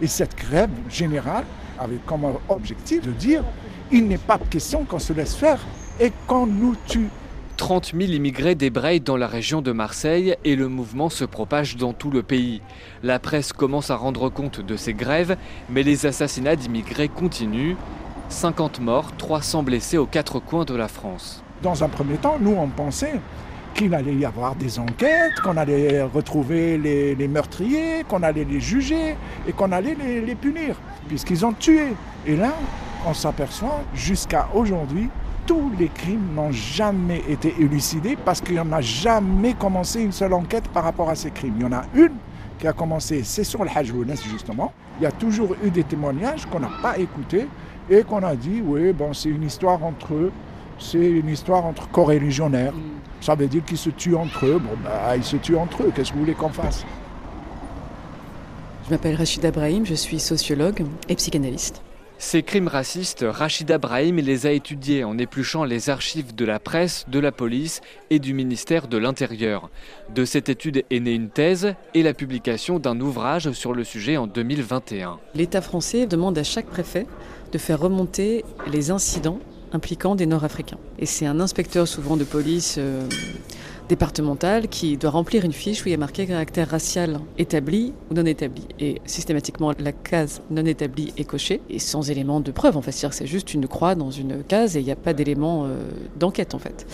Et 0.02 0.08
cette 0.08 0.36
grève 0.36 0.70
générale 0.90 1.46
avait 1.78 2.00
comme 2.06 2.26
objectif 2.48 3.02
de 3.02 3.12
dire 3.12 3.44
il 3.92 4.08
n'est 4.08 4.18
pas 4.18 4.40
question 4.50 4.84
qu'on 4.84 5.00
se 5.00 5.14
laisse 5.14 5.36
faire 5.36 5.60
et 6.00 6.12
qu'on 6.28 6.46
nous 6.46 6.76
tue. 6.88 7.10
30 7.58 7.94
000 7.98 8.12
immigrés 8.12 8.56
débrayent 8.56 9.00
dans 9.00 9.16
la 9.16 9.28
région 9.28 9.62
de 9.62 9.72
Marseille 9.72 10.36
et 10.44 10.56
le 10.56 10.68
mouvement 10.68 11.10
se 11.10 11.24
propage 11.24 11.78
dans 11.78 11.94
tout 11.94 12.12
le 12.12 12.22
pays. 12.22 12.62
La 13.02 13.20
presse 13.20 13.54
commence 13.54 13.90
à 13.90 13.96
rendre 13.96 14.30
compte 14.30 14.60
de 14.60 14.76
ces 14.76 14.94
grèves, 14.94 15.38
mais 15.70 15.84
les 15.84 16.06
assassinats 16.06 16.56
d'immigrés 16.56 17.08
continuent. 17.08 17.76
50 18.30 18.82
morts, 18.82 19.16
300 19.18 19.64
blessés 19.64 19.98
aux 19.98 20.06
quatre 20.06 20.40
coins 20.40 20.66
de 20.66 20.76
la 20.76 20.88
France. 20.88 21.44
Dans 21.62 21.84
un 21.84 21.90
premier 21.90 22.18
temps, 22.18 22.38
nous, 22.42 22.56
on 22.58 22.68
pensait 22.68 23.20
qu'il 23.74 23.94
allait 23.94 24.16
y 24.16 24.26
avoir 24.26 24.56
des 24.56 24.80
enquêtes, 24.80 25.40
qu'on 25.44 25.58
allait 25.58 26.02
retrouver 26.02 26.78
les, 26.78 27.28
meurtriers, 27.28 28.04
qu'on 28.08 28.24
allait 28.24 28.46
les 28.46 28.60
juger 28.60 29.16
et 29.48 29.52
qu'on 29.54 29.72
allait 29.72 29.96
les, 29.96 30.22
les 30.22 30.36
punir, 30.36 30.76
puisqu'ils 31.08 31.46
ont 31.46 31.54
tué. 31.54 31.94
Et 32.26 32.36
là, 32.36 32.54
on 33.06 33.14
s'aperçoit, 33.14 33.82
jusqu'à 33.94 34.48
aujourd'hui, 34.54 35.10
tous 35.46 35.72
les 35.78 35.90
crimes 35.90 36.34
n'ont 36.36 36.52
jamais 36.52 37.22
été 37.30 37.54
élucidés 37.60 38.18
parce 38.26 38.42
qu'il 38.42 38.56
n'y 38.56 38.60
en 38.60 38.72
a 38.72 38.82
jamais 38.82 39.54
commencé 39.54 40.02
une 40.02 40.12
seule 40.12 40.34
enquête 40.34 40.68
par 40.70 40.84
rapport 40.84 41.10
à 41.10 41.16
ces 41.16 41.30
crimes. 41.32 41.54
Il 41.58 41.64
y 41.64 41.66
en 41.66 41.74
a 41.74 41.84
une 41.94 42.14
qui 42.58 42.68
a 42.68 42.74
commencé, 42.74 43.24
c'est 43.24 43.44
sur 43.44 43.64
le 43.64 43.70
Hajj 43.70 43.94
justement. 44.30 44.74
Il 45.00 45.04
y 45.04 45.06
a 45.06 45.12
toujours 45.12 45.56
eu 45.64 45.70
des 45.70 45.84
témoignages 45.84 46.46
qu'on 46.46 46.60
n'a 46.60 46.72
pas 46.82 46.98
écoutés 46.98 47.48
et 47.90 48.04
qu'on 48.04 48.24
a 48.24 48.36
dit, 48.36 48.62
oui, 48.66 48.94
c'est 49.14 49.30
une 49.30 49.44
histoire 49.44 49.84
entre 49.84 50.14
eux, 50.14 50.32
c'est 50.80 50.98
une 50.98 51.30
histoire 51.30 51.66
entre 51.66 51.88
coreligionnaires. 51.90 52.74
Ça 53.22 53.36
veut 53.36 53.48
dire 53.48 53.64
qu'ils 53.64 53.78
se 53.78 53.90
tuent 53.90 54.16
entre 54.16 54.46
eux. 54.46 54.60
Bon, 54.60 54.76
bah, 54.84 55.16
ils 55.16 55.24
se 55.24 55.38
tuent 55.38 55.58
entre 55.58 55.84
eux. 55.84 55.92
Qu'est-ce 55.96 56.10
que 56.10 56.16
vous 56.16 56.22
voulez 56.22 56.34
qu'on 56.34 56.50
fasse? 56.50 56.86
Je 58.86 58.92
m'appelle 58.92 59.16
Rachida 59.16 59.52
Brahim, 59.52 59.86
je 59.86 59.96
suis 59.96 60.20
sociologue 60.20 60.86
et 61.10 61.16
psychanalyste. 61.16 61.82
Ces 62.18 62.44
crimes 62.44 62.70
racistes, 62.70 63.26
Rachida 63.28 63.78
Brahim 63.78 64.18
les 64.18 64.46
a 64.46 64.52
étudiés 64.52 65.04
en 65.04 65.18
épluchant 65.18 65.66
les 65.66 65.90
archives 65.90 66.34
de 66.34 66.46
la 66.46 66.60
presse, 66.60 67.06
de 67.10 67.20
la 67.20 67.34
police 67.34 67.82
et 68.10 68.20
du 68.20 68.34
ministère 68.34 68.88
de 68.88 68.98
l'Intérieur. 68.98 69.70
De 70.14 70.24
cette 70.24 70.48
étude 70.48 70.86
est 70.90 71.00
née 71.02 71.14
une 71.14 71.30
thèse 71.30 71.76
et 71.94 72.04
la 72.04 72.14
publication 72.14 72.80
d'un 72.80 73.00
ouvrage 73.02 73.52
sur 73.52 73.74
le 73.74 73.84
sujet 73.84 74.16
en 74.16 74.28
2021. 74.28 75.20
L'État 75.34 75.62
français 75.62 76.08
demande 76.08 76.38
à 76.38 76.44
chaque 76.44 76.68
préfet 76.68 77.06
de 77.52 77.58
faire 77.58 77.80
remonter 77.80 78.46
les 78.72 78.92
incidents 78.92 79.40
impliquant 79.74 80.16
des 80.16 80.26
Nord-Africains. 80.26 80.80
Et 81.00 81.06
c'est 81.06 81.26
un 81.26 81.42
inspecteur 81.42 81.86
souvent 81.86 82.16
de 82.16 82.24
police 82.24 82.76
euh, 82.78 83.08
départementale 83.88 84.68
qui 84.68 84.98
doit 84.98 85.12
remplir 85.12 85.46
une 85.46 85.54
fiche 85.54 85.84
où 85.84 85.88
il 85.88 85.92
y 85.92 85.96
a 85.96 85.98
marqué 85.98 86.26
caractère 86.26 86.70
racial 86.70 87.20
établi 87.38 87.94
ou 88.10 88.14
non 88.14 88.26
établi. 88.26 88.64
Et 88.80 89.02
systématiquement, 89.06 89.74
la 89.78 89.92
case 89.92 90.42
non 90.50 90.66
établie 90.66 91.14
est 91.18 91.24
cochée 91.24 91.62
et 91.70 91.80
sans 91.80 92.10
élément 92.10 92.40
de 92.40 92.52
preuve. 92.52 92.78
En 92.78 92.82
fait, 92.82 92.92
c'est 92.92 93.28
juste 93.28 93.54
une 93.54 93.68
croix 93.68 93.96
dans 93.96 94.12
une 94.12 94.44
case 94.44 94.78
et 94.78 94.80
il 94.80 94.86
n'y 94.86 94.92
a 94.92 94.96
pas 94.96 95.14
d'élément 95.14 95.66
euh, 95.66 95.90
d'enquête 96.18 96.56
en 96.56 96.60
fait. 96.60 96.86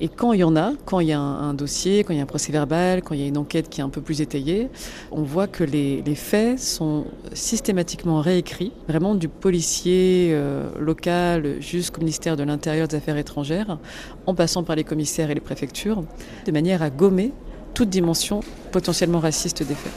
Et 0.00 0.08
quand 0.08 0.32
il 0.32 0.40
y 0.40 0.44
en 0.44 0.56
a, 0.56 0.72
quand 0.84 1.00
il 1.00 1.08
y 1.08 1.12
a 1.12 1.20
un, 1.20 1.54
dossier, 1.54 2.02
quand 2.02 2.12
il 2.12 2.16
y 2.16 2.20
a 2.20 2.22
un 2.24 2.26
procès 2.26 2.50
verbal, 2.50 3.02
quand 3.02 3.14
il 3.14 3.20
y 3.20 3.24
a 3.24 3.26
une 3.26 3.38
enquête 3.38 3.68
qui 3.68 3.80
est 3.80 3.84
un 3.84 3.88
peu 3.88 4.00
plus 4.00 4.20
étayée, 4.20 4.68
on 5.12 5.22
voit 5.22 5.46
que 5.46 5.62
les, 5.62 6.02
faits 6.14 6.58
sont 6.58 7.04
systématiquement 7.32 8.20
réécrits, 8.20 8.72
vraiment 8.88 9.14
du 9.14 9.28
policier 9.28 10.30
euh, 10.32 10.68
local 10.78 11.60
jusqu'au 11.60 12.00
ministère 12.00 12.36
de 12.36 12.42
l'Intérieur 12.42 12.88
des 12.88 12.96
Affaires 12.96 13.16
étrangères, 13.16 13.78
en 14.26 14.34
passant 14.34 14.64
par 14.64 14.76
les 14.76 14.84
commissaires 14.84 15.30
et 15.30 15.34
les 15.34 15.40
préfectures, 15.40 16.04
de 16.46 16.52
manière 16.52 16.82
à 16.82 16.90
gommer 16.90 17.32
toute 17.74 17.88
dimension 17.88 18.40
potentiellement 18.70 19.20
raciste 19.20 19.62
des 19.62 19.74
faits. 19.74 19.92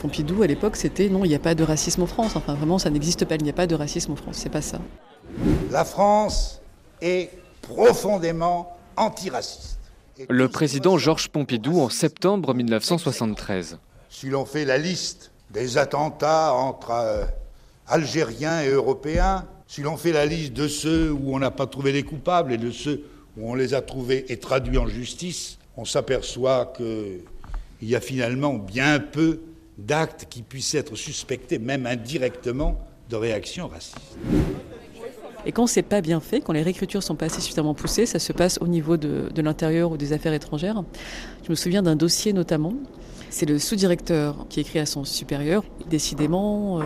Pompidou, 0.00 0.42
à 0.42 0.46
l'époque, 0.46 0.76
c'était 0.76 1.08
non, 1.08 1.24
il 1.24 1.28
n'y 1.28 1.34
a 1.34 1.40
pas 1.40 1.54
de 1.54 1.62
racisme 1.62 2.02
en 2.02 2.06
France. 2.06 2.34
Enfin, 2.34 2.54
vraiment, 2.54 2.78
ça 2.78 2.88
n'existe 2.88 3.26
pas. 3.26 3.34
Il 3.34 3.42
n'y 3.42 3.50
a 3.50 3.54
pas 3.54 3.66
de 3.66 3.74
racisme 3.74 4.12
en 4.12 4.16
France. 4.16 4.36
C'est 4.38 4.48
pas 4.48 4.62
ça. 4.62 4.78
La 5.70 5.84
France 5.84 6.60
est 7.02 7.30
profondément 7.62 8.76
antiraciste. 8.96 9.78
Le 10.28 10.48
président 10.48 10.98
Georges 10.98 11.28
Pompidou 11.28 11.80
en 11.80 11.88
septembre 11.88 12.52
1973. 12.52 13.78
Si 14.10 14.28
l'on 14.28 14.44
fait 14.44 14.64
la 14.64 14.76
liste 14.76 15.30
des 15.50 15.78
attentats 15.78 16.52
entre 16.52 16.90
euh, 16.90 17.24
Algériens 17.86 18.62
et 18.62 18.68
Européens, 18.68 19.46
si 19.66 19.82
l'on 19.82 19.96
fait 19.96 20.12
la 20.12 20.26
liste 20.26 20.52
de 20.52 20.68
ceux 20.68 21.12
où 21.12 21.34
on 21.34 21.38
n'a 21.38 21.50
pas 21.50 21.66
trouvé 21.66 21.92
les 21.92 22.02
coupables 22.02 22.52
et 22.52 22.58
de 22.58 22.70
ceux 22.70 23.04
où 23.36 23.50
on 23.50 23.54
les 23.54 23.72
a 23.72 23.80
trouvés 23.80 24.30
et 24.32 24.38
traduits 24.38 24.78
en 24.78 24.86
justice, 24.86 25.58
on 25.76 25.84
s'aperçoit 25.84 26.72
qu'il 26.76 27.22
y 27.82 27.94
a 27.94 28.00
finalement 28.00 28.54
bien 28.54 28.98
peu 29.00 29.40
d'actes 29.78 30.26
qui 30.28 30.42
puissent 30.42 30.74
être 30.74 30.96
suspectés, 30.96 31.58
même 31.58 31.86
indirectement, 31.86 32.80
de 33.08 33.16
réactions 33.16 33.68
racistes. 33.68 33.96
Et 35.46 35.52
quand 35.52 35.66
c'est 35.66 35.82
pas 35.82 36.00
bien 36.00 36.20
fait, 36.20 36.40
quand 36.40 36.52
les 36.52 36.62
réécritures 36.62 37.02
sont 37.02 37.14
pas 37.14 37.26
assez 37.26 37.40
suffisamment 37.40 37.74
poussées, 37.74 38.06
ça 38.06 38.18
se 38.18 38.32
passe 38.32 38.58
au 38.60 38.66
niveau 38.66 38.96
de, 38.96 39.28
l'intérieur 39.40 39.92
ou 39.92 39.96
des 39.96 40.12
affaires 40.12 40.34
étrangères. 40.34 40.82
Je 41.44 41.50
me 41.50 41.54
souviens 41.54 41.82
d'un 41.82 41.96
dossier 41.96 42.32
notamment. 42.32 42.74
C'est 43.30 43.46
le 43.46 43.58
sous-directeur 43.58 44.46
qui 44.48 44.60
écrit 44.60 44.80
à 44.80 44.86
son 44.86 45.04
supérieur. 45.04 45.64
Décidément, 45.88 46.80
euh, 46.80 46.82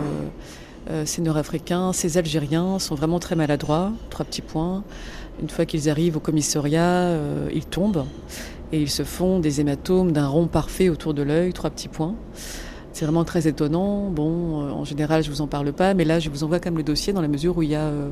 euh, 0.89 1.05
ces 1.05 1.21
Nord-Africains, 1.21 1.91
ces 1.91 2.17
Algériens 2.17 2.79
sont 2.79 2.95
vraiment 2.95 3.19
très 3.19 3.35
maladroits. 3.35 3.91
Trois 4.09 4.25
petits 4.25 4.43
points. 4.43 4.83
Une 5.41 5.49
fois 5.49 5.65
qu'ils 5.65 5.89
arrivent 5.89 6.17
au 6.17 6.19
commissariat, 6.21 6.83
euh, 6.83 7.49
ils 7.53 7.65
tombent 7.65 8.05
et 8.71 8.81
ils 8.81 8.89
se 8.89 9.03
font 9.03 9.39
des 9.39 9.59
hématomes 9.59 10.11
d'un 10.11 10.27
rond 10.27 10.47
parfait 10.47 10.89
autour 10.89 11.13
de 11.13 11.23
l'œil. 11.23 11.51
Trois 11.51 11.71
petits 11.71 11.87
points. 11.87 12.15
C'est 12.95 13.03
vraiment 13.03 13.25
très 13.25 13.45
étonnant. 13.45 14.09
Bon, 14.09 14.61
euh, 14.61 14.71
en 14.71 14.85
général, 14.85 15.21
je 15.21 15.29
vous 15.29 15.41
en 15.41 15.47
parle 15.47 15.73
pas, 15.73 15.93
mais 15.93 16.05
là, 16.05 16.19
je 16.19 16.29
vous 16.29 16.45
envoie 16.45 16.61
quand 16.61 16.69
même 16.71 16.77
le 16.77 16.83
dossier 16.83 17.11
dans 17.11 17.19
la 17.19 17.27
mesure 17.27 17.57
où 17.57 17.61
il 17.61 17.71
y 17.71 17.75
a 17.75 17.81
euh, 17.81 18.07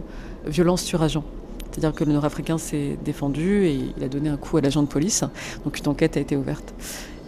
violence 0.45 0.81
sur 0.81 1.01
agent. 1.01 1.23
C'est-à-dire 1.71 1.95
que 1.95 2.03
le 2.03 2.11
Nord-Africain 2.11 2.57
s'est 2.57 2.97
défendu 3.05 3.63
et 3.63 3.79
il 3.95 4.03
a 4.03 4.09
donné 4.09 4.27
un 4.27 4.35
coup 4.35 4.57
à 4.57 4.61
l'agent 4.61 4.83
de 4.83 4.89
police. 4.89 5.23
Donc 5.63 5.79
une 5.79 5.87
enquête 5.87 6.17
a 6.17 6.19
été 6.19 6.35
ouverte. 6.35 6.73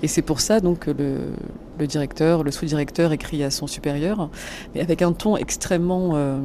Et 0.04 0.10
c'est 0.10 0.22
pour 0.22 0.42
ça 0.42 0.60
donc 0.60 0.80
que 0.80 0.92
le, 0.92 1.88
directeur, 1.88 2.44
le 2.44 2.52
sous-directeur 2.52 3.14
écrit 3.14 3.42
à 3.42 3.50
son 3.50 3.68
supérieur, 3.68 4.30
mais 4.74 4.82
avec 4.82 5.02
un 5.02 5.14
ton 5.14 5.38
extrêmement 5.38 6.12
euh, 6.16 6.40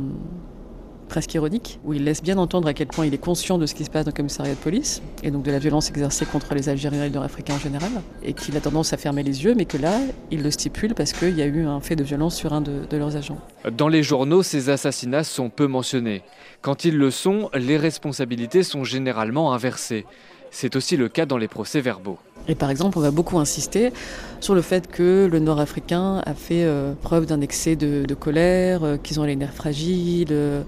presque 1.11 1.35
ironique, 1.35 1.79
où 1.85 1.93
il 1.93 2.05
laisse 2.05 2.23
bien 2.23 2.39
entendre 2.39 2.69
à 2.69 2.73
quel 2.73 2.87
point 2.87 3.05
il 3.05 3.13
est 3.13 3.19
conscient 3.19 3.59
de 3.59 3.67
ce 3.67 3.75
qui 3.75 3.85
se 3.85 3.91
passe 3.91 4.05
dans 4.07 4.13
le 4.13 4.17
commissariat 4.17 4.55
de 4.55 4.59
police, 4.59 5.03
et 5.23 5.31
donc 5.31 5.43
de 5.43 5.51
la 5.51 5.59
violence 5.59 5.91
exercée 5.91 6.25
contre 6.25 6.55
les 6.55 6.69
Algériens 6.69 7.03
et 7.03 7.09
les 7.09 7.15
Nord-Africains 7.15 7.55
en 7.55 7.59
général, 7.59 7.91
et 8.23 8.33
qu'il 8.33 8.57
a 8.57 8.61
tendance 8.61 8.93
à 8.93 8.97
fermer 8.97 9.23
les 9.23 9.45
yeux, 9.45 9.55
mais 9.55 9.67
que 9.67 9.77
là, 9.77 10.01
il 10.31 10.43
le 10.43 10.51
stipule 10.51 10.95
parce 10.95 11.13
qu'il 11.13 11.37
y 11.37 11.43
a 11.43 11.47
eu 11.47 11.67
un 11.67 11.81
fait 11.81 11.97
de 11.97 12.05
violence 12.05 12.37
sur 12.37 12.53
un 12.53 12.61
de, 12.61 12.87
de 12.89 12.97
leurs 12.97 13.17
agents. 13.17 13.39
Dans 13.77 13.89
les 13.89 14.03
journaux, 14.03 14.43
ces 14.43 14.71
assassinats 14.71 15.25
sont 15.25 15.51
peu 15.51 15.67
mentionnés. 15.67 16.23
Quand 16.63 16.85
ils 16.85 16.97
le 16.97 17.11
sont, 17.11 17.51
les 17.55 17.77
responsabilités 17.77 18.63
sont 18.63 18.85
généralement 18.85 19.53
inversées. 19.53 20.07
C'est 20.53 20.77
aussi 20.77 20.97
le 20.97 21.09
cas 21.09 21.27
dans 21.27 21.39
les 21.39 21.49
procès 21.49 21.81
verbaux. 21.81 22.19
Et 22.51 22.57
par 22.57 22.69
exemple, 22.69 22.99
on 22.99 23.01
va 23.01 23.13
beaucoup 23.13 23.39
insister 23.39 23.93
sur 24.41 24.57
le 24.57 24.61
fait 24.61 24.91
que 24.91 25.29
le 25.31 25.39
Nord-Africain 25.39 26.21
a 26.27 26.35
fait 26.35 26.65
euh, 26.65 26.95
preuve 27.01 27.27
d'un 27.27 27.41
excès 27.41 27.77
de, 27.77 28.15
colère, 28.15 28.83
euh, 28.83 28.97
qu'ils 28.97 29.21
ont 29.21 29.25
les 29.25 29.37
nerfs 29.37 29.55
fragiles, 29.55 30.29
euh, 30.33 30.63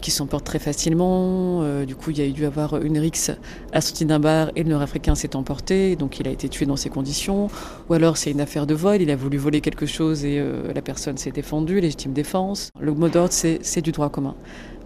qu'ils 0.00 0.14
s'emportent 0.14 0.46
très 0.46 0.58
facilement. 0.58 1.62
du 1.84 1.94
coup, 1.94 2.10
il 2.10 2.18
y 2.18 2.22
a 2.22 2.30
dû 2.30 2.46
avoir 2.46 2.80
une 2.80 2.98
rixe 2.98 3.32
à 3.72 3.82
sortie 3.82 4.06
d'un 4.06 4.18
bar 4.18 4.50
et 4.56 4.62
le 4.62 4.70
Nord-Africain 4.70 5.14
s'est 5.14 5.36
emporté, 5.36 5.94
donc 5.96 6.20
il 6.20 6.28
a 6.28 6.30
été 6.30 6.48
tué 6.48 6.64
dans 6.64 6.76
ces 6.76 6.88
conditions. 6.88 7.48
Ou 7.90 7.94
alors 7.94 8.16
c'est 8.16 8.30
une 8.30 8.40
affaire 8.40 8.66
de 8.66 8.74
vol, 8.74 9.02
il 9.02 9.10
a 9.10 9.16
voulu 9.16 9.36
voler 9.36 9.60
quelque 9.60 9.86
chose 9.86 10.24
et 10.24 10.42
la 10.72 10.80
personne 10.80 11.18
s'est 11.18 11.32
défendue, 11.32 11.80
légitime 11.80 12.12
défense. 12.12 12.70
Le 12.80 12.94
mot 12.94 13.08
d'ordre, 13.08 13.32
c'est 13.32 13.82
du 13.82 13.92
droit 13.92 14.08
commun. 14.08 14.36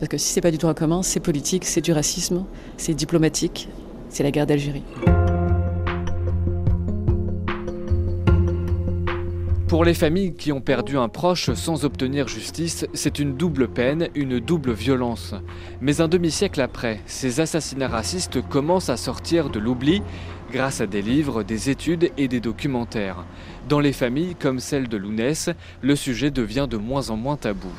Parce 0.00 0.08
que 0.08 0.18
si 0.18 0.32
c'est 0.32 0.40
pas 0.40 0.50
du 0.50 0.58
droit 0.58 0.74
commun, 0.74 1.02
c'est 1.02 1.20
politique, 1.20 1.66
c'est 1.66 1.82
du 1.82 1.92
racisme, 1.92 2.44
c'est 2.78 2.94
diplomatique, 2.94 3.68
c'est 4.08 4.22
la 4.22 4.30
guerre 4.30 4.46
d'Algérie. 4.46 4.84
Pour 9.74 9.84
les 9.84 9.92
familles 9.92 10.34
qui 10.34 10.52
ont 10.52 10.60
perdu 10.60 10.96
un 10.96 11.08
proche 11.08 11.52
sans 11.54 11.84
obtenir 11.84 12.28
justice, 12.28 12.86
c'est 12.94 13.18
une 13.18 13.34
double 13.34 13.66
peine, 13.66 14.08
une 14.14 14.38
double 14.38 14.72
violence. 14.72 15.34
Mais 15.80 16.00
un 16.00 16.06
demi-siècle 16.06 16.60
après, 16.60 17.00
ces 17.06 17.40
assassinats 17.40 17.88
racistes 17.88 18.40
commencent 18.40 18.88
à 18.88 18.96
sortir 18.96 19.50
de 19.50 19.58
l'oubli 19.58 20.00
grâce 20.52 20.80
à 20.80 20.86
des 20.86 21.02
livres, 21.02 21.42
des 21.42 21.70
études 21.70 22.12
et 22.16 22.28
des 22.28 22.38
documentaires. 22.38 23.24
Dans 23.68 23.80
les 23.80 23.92
familles 23.92 24.36
comme 24.36 24.60
celle 24.60 24.86
de 24.86 24.96
Lounès, 24.96 25.50
le 25.82 25.96
sujet 25.96 26.30
devient 26.30 26.68
de 26.70 26.76
moins 26.76 27.10
en 27.10 27.16
moins 27.16 27.36
tabou. 27.36 27.72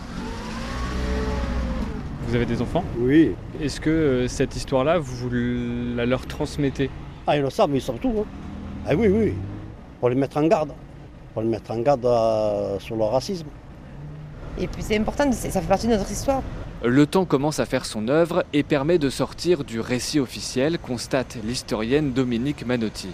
Vous 2.27 2.35
avez 2.35 2.45
des 2.45 2.61
enfants? 2.61 2.83
Oui. 2.99 3.31
Est-ce 3.61 3.79
que 3.79 3.89
euh, 3.89 4.27
cette 4.27 4.57
histoire-là, 4.57 4.97
vous 4.99 5.29
la 5.29 6.05
leur 6.05 6.25
transmettez? 6.25 6.89
Ah, 7.25 7.37
ils 7.37 7.41
le 7.41 7.49
savent, 7.49 7.71
ils 7.73 7.81
savent 7.81 7.99
tout. 7.99 8.15
Hein. 8.19 8.25
Ah 8.85 8.95
oui, 8.97 9.07
oui, 9.07 9.33
pour 10.01 10.09
les 10.09 10.15
mettre 10.15 10.35
en 10.35 10.45
garde 10.45 10.73
pour 11.35 11.43
le 11.43 11.49
mettre 11.49 11.71
en 11.71 11.79
garde 11.79 12.05
euh, 12.05 12.79
sur 12.79 12.95
le 12.95 13.03
racisme. 13.03 13.47
Et 14.57 14.67
puis 14.67 14.81
c'est 14.81 14.97
important, 14.97 15.29
ça 15.33 15.49
fait 15.49 15.67
partie 15.67 15.87
de 15.87 15.91
notre 15.91 16.09
histoire. 16.09 16.41
Le 16.81 17.05
temps 17.05 17.25
commence 17.25 17.59
à 17.59 17.65
faire 17.65 17.85
son 17.85 18.07
œuvre 18.07 18.45
et 18.53 18.63
permet 18.63 18.99
de 18.99 19.09
sortir 19.09 19.65
du 19.65 19.81
récit 19.81 20.21
officiel, 20.21 20.79
constate 20.79 21.37
l'historienne 21.43 22.13
Dominique 22.13 22.65
Manotti. 22.65 23.09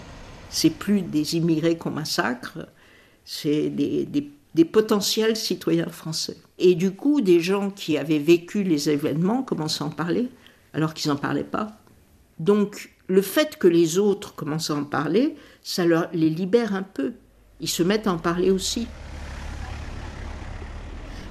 C'est 0.50 0.70
plus 0.70 1.02
des 1.02 1.34
immigrés 1.34 1.76
qu'on 1.76 1.90
massacre, 1.90 2.68
c'est 3.24 3.70
des, 3.70 4.06
des, 4.54 4.64
potentiels 4.64 5.34
citoyens 5.34 5.88
français. 5.88 6.36
Et 6.60 6.76
du 6.76 6.92
coup, 6.92 7.22
des 7.22 7.40
gens 7.40 7.70
qui 7.70 7.98
avaient 7.98 8.20
vécu 8.20 8.62
les 8.62 8.88
événements 8.88 9.42
commencent 9.42 9.82
à 9.82 9.86
en 9.86 9.90
parler, 9.90 10.28
alors 10.74 10.94
qu'ils 10.94 11.10
n'en 11.10 11.16
parlaient 11.16 11.42
pas. 11.42 11.72
Donc 12.38 12.92
le 13.08 13.22
fait 13.22 13.56
que 13.56 13.66
les 13.66 13.98
autres 13.98 14.36
commencent 14.36 14.70
à 14.70 14.76
en 14.76 14.84
parler, 14.84 15.34
ça 15.64 15.84
leur, 15.84 16.08
les 16.12 16.30
libère 16.30 16.72
un 16.76 16.84
peu. 16.84 17.14
Ils 17.62 17.68
se 17.68 17.84
mettent 17.84 18.08
à 18.08 18.12
en 18.12 18.18
parler 18.18 18.50
aussi. 18.50 18.88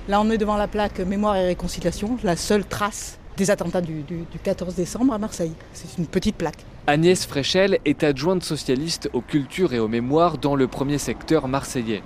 Là, 0.07 0.21
on 0.21 0.31
est 0.31 0.37
devant 0.37 0.55
la 0.55 0.67
plaque 0.67 0.99
Mémoire 0.99 1.35
et 1.35 1.45
Réconciliation, 1.45 2.17
la 2.23 2.37
seule 2.37 2.65
trace 2.65 3.19
des 3.35 3.51
attentats 3.51 3.81
du, 3.81 4.03
14 4.43 4.75
décembre 4.75 5.13
à 5.13 5.17
Marseille. 5.17 5.51
C'est 5.73 5.97
une 5.97 6.07
petite 6.07 6.37
plaque. 6.37 6.65
Agnès 6.87 7.25
Fréchel 7.25 7.79
est 7.85 8.03
adjointe 8.03 8.43
socialiste 8.43 9.09
aux 9.13 9.21
cultures 9.21 9.73
et 9.73 9.79
aux 9.79 9.87
mémoires 9.87 10.37
dans 10.37 10.55
le 10.55 10.67
premier 10.67 10.97
secteur 10.97 11.47
marseillais. 11.47 12.01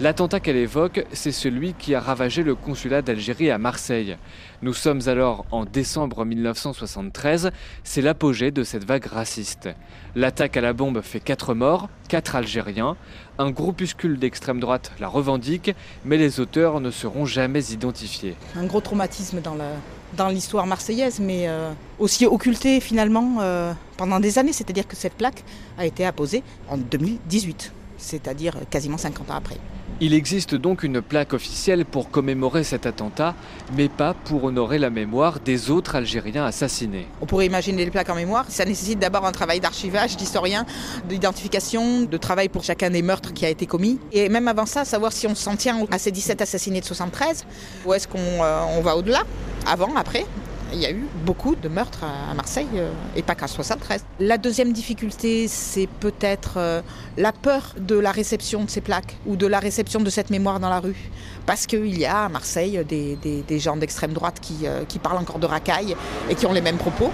L'attentat 0.00 0.38
qu'elle 0.38 0.56
évoque, 0.56 1.04
c'est 1.12 1.32
celui 1.32 1.74
qui 1.74 1.92
a 1.96 2.00
ravagé 2.00 2.44
le 2.44 2.54
consulat 2.54 3.02
d'Algérie 3.02 3.50
à 3.50 3.58
Marseille. 3.58 4.16
Nous 4.62 4.72
sommes 4.72 5.00
alors 5.08 5.44
en 5.50 5.64
décembre 5.64 6.24
1973, 6.24 7.50
c'est 7.82 8.00
l'apogée 8.00 8.52
de 8.52 8.62
cette 8.62 8.84
vague 8.84 9.06
raciste. 9.06 9.68
L'attaque 10.14 10.56
à 10.56 10.60
la 10.60 10.72
bombe 10.72 11.00
fait 11.00 11.18
4 11.18 11.52
morts, 11.52 11.88
4 12.10 12.36
Algériens. 12.36 12.96
Un 13.38 13.50
groupuscule 13.50 14.20
d'extrême 14.20 14.60
droite 14.60 14.92
la 15.00 15.08
revendique, 15.08 15.74
mais 16.04 16.16
les 16.16 16.38
auteurs 16.38 16.78
ne 16.78 16.92
seront 16.92 17.26
jamais 17.26 17.64
identifiés. 17.72 18.36
Un 18.54 18.66
gros 18.66 18.80
traumatisme 18.80 19.40
dans, 19.40 20.28
l'histoire 20.28 20.66
marseillaise, 20.66 21.18
mais 21.18 21.48
euh, 21.48 21.72
aussi 21.98 22.24
occulté 22.24 22.78
finalement 22.78 23.38
euh, 23.40 23.72
pendant 23.96 24.20
des 24.20 24.38
années. 24.38 24.52
C'est-à-dire 24.52 24.86
que 24.86 24.94
cette 24.94 25.14
plaque 25.14 25.42
a 25.76 25.86
été 25.86 26.06
apposée 26.06 26.44
en 26.68 26.78
2018, 26.78 27.72
c'est-à-dire 27.96 28.54
quasiment 28.70 28.96
50 28.96 29.32
ans 29.32 29.34
après. 29.34 29.58
Il 30.00 30.14
existe 30.14 30.54
donc 30.54 30.84
une 30.84 31.02
plaque 31.02 31.32
officielle 31.32 31.84
pour 31.84 32.08
commémorer 32.08 32.62
cet 32.62 32.86
attentat, 32.86 33.34
mais 33.76 33.88
pas 33.88 34.14
pour 34.14 34.44
honorer 34.44 34.78
la 34.78 34.90
mémoire 34.90 35.40
des 35.40 35.72
autres 35.72 35.96
Algériens 35.96 36.44
assassinés. 36.44 37.08
On 37.20 37.26
pourrait 37.26 37.46
imaginer 37.46 37.84
les 37.84 37.90
plaques 37.90 38.08
en 38.08 38.14
mémoire. 38.14 38.44
Ça 38.48 38.64
nécessite 38.64 39.00
d'abord 39.00 39.26
un 39.26 39.32
travail 39.32 39.58
d'archivage, 39.58 40.16
d'historien, 40.16 40.66
d'identification, 41.08 42.02
de 42.02 42.16
travail 42.16 42.48
pour 42.48 42.62
chacun 42.62 42.90
des 42.90 43.02
meurtres 43.02 43.34
qui 43.34 43.44
a 43.44 43.48
été 43.48 43.66
commis. 43.66 43.98
Et 44.12 44.28
même 44.28 44.46
avant 44.46 44.66
ça, 44.66 44.84
savoir 44.84 45.12
si 45.12 45.26
on 45.26 45.34
s'en 45.34 45.56
tient 45.56 45.84
à 45.90 45.98
ces 45.98 46.12
17 46.12 46.42
assassinés 46.42 46.80
de 46.80 46.86
73 46.86 47.44
ou 47.84 47.92
est-ce 47.92 48.06
qu'on 48.06 48.18
euh, 48.18 48.80
va 48.80 48.96
au-delà, 48.96 49.24
avant, 49.66 49.96
après 49.96 50.24
il 50.72 50.80
y 50.80 50.86
a 50.86 50.90
eu 50.90 51.06
beaucoup 51.24 51.54
de 51.54 51.68
meurtres 51.68 52.04
à 52.04 52.34
Marseille 52.34 52.68
euh, 52.74 52.90
et 53.16 53.22
pas 53.22 53.34
qu'à 53.34 53.46
73. 53.46 54.04
La 54.20 54.38
deuxième 54.38 54.72
difficulté, 54.72 55.48
c'est 55.48 55.86
peut-être 55.86 56.54
euh, 56.56 56.82
la 57.16 57.32
peur 57.32 57.74
de 57.78 57.98
la 57.98 58.12
réception 58.12 58.64
de 58.64 58.70
ces 58.70 58.80
plaques 58.80 59.16
ou 59.26 59.36
de 59.36 59.46
la 59.46 59.58
réception 59.58 60.00
de 60.00 60.10
cette 60.10 60.30
mémoire 60.30 60.60
dans 60.60 60.68
la 60.68 60.80
rue. 60.80 61.10
Parce 61.46 61.66
qu'il 61.66 61.98
y 61.98 62.04
a 62.04 62.24
à 62.24 62.28
Marseille 62.28 62.84
des, 62.86 63.58
gens 63.58 63.76
d'extrême 63.76 64.12
droite 64.12 64.38
qui, 64.40 64.66
euh, 64.66 64.84
parlent 65.02 65.18
encore 65.18 65.38
de 65.38 65.46
racailles 65.46 65.96
et 66.28 66.34
qui 66.34 66.46
ont 66.46 66.52
les 66.52 66.60
mêmes 66.60 66.76
propos. 66.76 67.10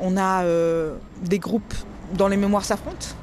On 0.00 0.18
a 0.18 0.44
des 1.22 1.38
groupes 1.38 1.72
dont 2.12 2.28
les 2.28 2.36
mémoires 2.36 2.66
s'affrontent 2.66 3.16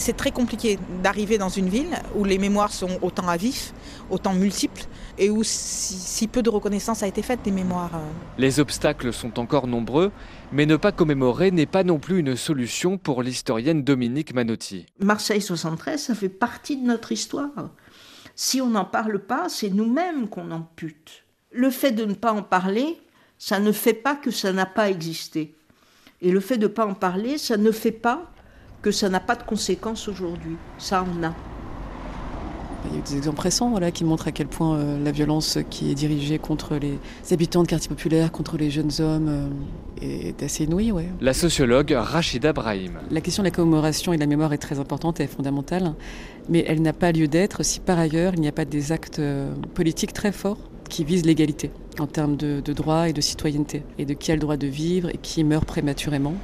c'est 0.00 0.16
très 0.16 0.30
compliqué 0.30 0.78
d'arriver 1.02 1.36
dans 1.38 1.48
une 1.48 1.68
ville 1.68 1.94
où 2.14 2.24
les 2.24 2.38
mémoires 2.38 2.72
sont 2.72 2.98
autant 3.02 3.28
à 3.28 3.36
vif, 3.36 3.74
autant 4.08 4.32
multiples, 4.32 4.84
et 5.18 5.28
où 5.28 5.42
si, 5.44 6.26
peu 6.26 6.42
de 6.42 6.48
reconnaissance 6.48 7.02
a 7.02 7.06
été 7.06 7.22
faite 7.22 7.40
des 7.44 7.50
mémoires. 7.50 7.94
Euh. 7.94 8.08
Les 8.38 8.60
obstacles 8.60 9.12
sont 9.12 9.38
encore 9.38 9.66
nombreux, 9.66 10.10
mais 10.52 10.64
ne 10.64 10.76
pas 10.76 10.92
commémorer 10.92 11.50
n'est 11.50 11.66
pas 11.66 11.84
non 11.84 11.98
plus 11.98 12.18
une 12.18 12.34
solution 12.34 12.96
pour 12.96 13.22
l'historienne 13.22 13.84
Dominique 13.84 14.34
Manotti. 14.34 14.86
Marseille 15.00 15.42
73, 15.42 16.00
ça 16.00 16.14
fait 16.14 16.30
partie 16.30 16.78
de 16.78 16.86
notre 16.86 17.12
histoire. 17.12 17.70
Si 18.34 18.60
on 18.62 18.70
n'en 18.70 18.86
parle 18.86 19.18
pas, 19.18 19.50
c'est 19.50 19.68
nous-mêmes 19.68 20.28
qu'on 20.28 20.50
ampute. 20.50 21.24
Le 21.52 21.68
fait 21.68 21.92
de 21.92 22.06
ne 22.06 22.14
pas 22.14 22.32
en 22.32 22.42
parler, 22.42 22.98
ça 23.38 23.60
ne 23.60 23.72
fait 23.72 23.92
pas 23.92 24.16
que 24.16 24.30
ça 24.30 24.52
n'a 24.52 24.66
pas 24.66 24.88
existé. 24.88 25.54
Et 26.22 26.30
le 26.30 26.40
fait 26.40 26.56
de 26.56 26.68
ne 26.68 26.72
pas 26.72 26.86
en 26.86 26.94
parler, 26.94 27.36
ça 27.36 27.58
ne 27.58 27.70
fait 27.70 27.92
pas 27.92 28.30
que 28.82 28.90
ça 28.90 29.08
n'a 29.08 29.20
pas 29.20 29.36
de 29.36 29.42
conséquences 29.42 30.08
aujourd'hui. 30.08 30.56
Ça 30.78 31.02
en 31.02 31.22
a. 31.24 31.34
Il 32.86 32.92
y 32.92 32.96
a 32.96 32.98
eu 32.98 33.02
des 33.02 33.16
exemples 33.16 33.42
récents 33.42 33.68
voilà, 33.68 33.90
qui 33.90 34.04
montrent 34.04 34.28
à 34.28 34.32
quel 34.32 34.46
point 34.46 34.76
euh, 34.76 35.04
la 35.04 35.12
violence 35.12 35.58
qui 35.68 35.90
est 35.90 35.94
dirigée 35.94 36.38
contre 36.38 36.76
les 36.76 36.98
habitants 37.30 37.62
de 37.62 37.68
quartiers 37.68 37.90
populaires, 37.90 38.32
contre 38.32 38.56
les 38.56 38.70
jeunes 38.70 38.90
hommes, 39.00 39.28
euh, 39.28 39.48
est 40.00 40.42
assez 40.42 40.64
inouïe. 40.64 40.90
Ouais. 40.90 41.06
La 41.20 41.34
sociologue 41.34 41.94
Rachida 41.94 42.54
Brahim. 42.54 42.98
La 43.10 43.20
question 43.20 43.42
de 43.42 43.48
la 43.48 43.50
commémoration 43.50 44.14
et 44.14 44.16
de 44.16 44.20
la 44.20 44.26
mémoire 44.26 44.54
est 44.54 44.58
très 44.58 44.78
importante 44.78 45.20
et 45.20 45.26
fondamentale, 45.26 45.92
mais 46.48 46.64
elle 46.66 46.80
n'a 46.80 46.94
pas 46.94 47.12
lieu 47.12 47.28
d'être 47.28 47.62
si 47.62 47.80
par 47.80 47.98
ailleurs 47.98 48.32
il 48.34 48.40
n'y 48.40 48.48
a 48.48 48.52
pas 48.52 48.64
des 48.64 48.92
actes 48.92 49.18
euh, 49.18 49.54
politiques 49.74 50.14
très 50.14 50.32
forts 50.32 50.58
qui 50.88 51.04
visent 51.04 51.26
l'égalité 51.26 51.70
en 51.98 52.06
termes 52.06 52.36
de, 52.36 52.62
de 52.64 52.72
droit 52.72 53.08
et 53.10 53.12
de 53.12 53.20
citoyenneté, 53.20 53.82
et 53.98 54.06
de 54.06 54.14
qui 54.14 54.32
a 54.32 54.34
le 54.34 54.40
droit 54.40 54.56
de 54.56 54.66
vivre 54.66 55.10
et 55.10 55.18
qui 55.18 55.44
meurt 55.44 55.66
prématurément. 55.66 56.34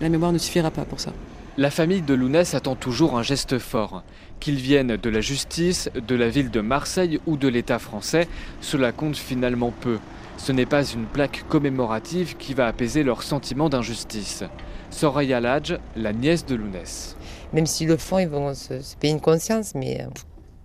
La 0.00 0.08
mémoire 0.08 0.32
ne 0.32 0.38
suffira 0.38 0.70
pas 0.70 0.84
pour 0.86 1.00
ça. 1.00 1.12
La 1.58 1.70
famille 1.70 2.02
de 2.02 2.12
Lounès 2.12 2.52
attend 2.52 2.74
toujours 2.74 3.16
un 3.16 3.22
geste 3.22 3.58
fort. 3.58 4.02
Qu'il 4.40 4.56
vienne 4.56 4.98
de 4.98 5.08
la 5.08 5.22
justice, 5.22 5.88
de 5.94 6.14
la 6.14 6.28
ville 6.28 6.50
de 6.50 6.60
Marseille 6.60 7.18
ou 7.26 7.38
de 7.38 7.48
l'État 7.48 7.78
français, 7.78 8.28
cela 8.60 8.92
compte 8.92 9.16
finalement 9.16 9.70
peu. 9.80 9.98
Ce 10.36 10.52
n'est 10.52 10.66
pas 10.66 10.84
une 10.84 11.06
plaque 11.06 11.44
commémorative 11.48 12.36
qui 12.36 12.52
va 12.52 12.66
apaiser 12.66 13.04
leur 13.04 13.22
sentiment 13.22 13.70
d'injustice. 13.70 14.44
Soraya 14.90 15.40
Ladj, 15.40 15.78
la 15.96 16.12
nièce 16.12 16.44
de 16.44 16.56
Lounès. 16.56 17.16
Même 17.54 17.64
si 17.64 17.86
le 17.86 17.96
fond, 17.96 18.18
ils 18.18 18.28
vont 18.28 18.52
se, 18.52 18.94
payer 19.00 19.14
une 19.14 19.22
conscience, 19.22 19.74
mais 19.74 20.02
euh, 20.02 20.10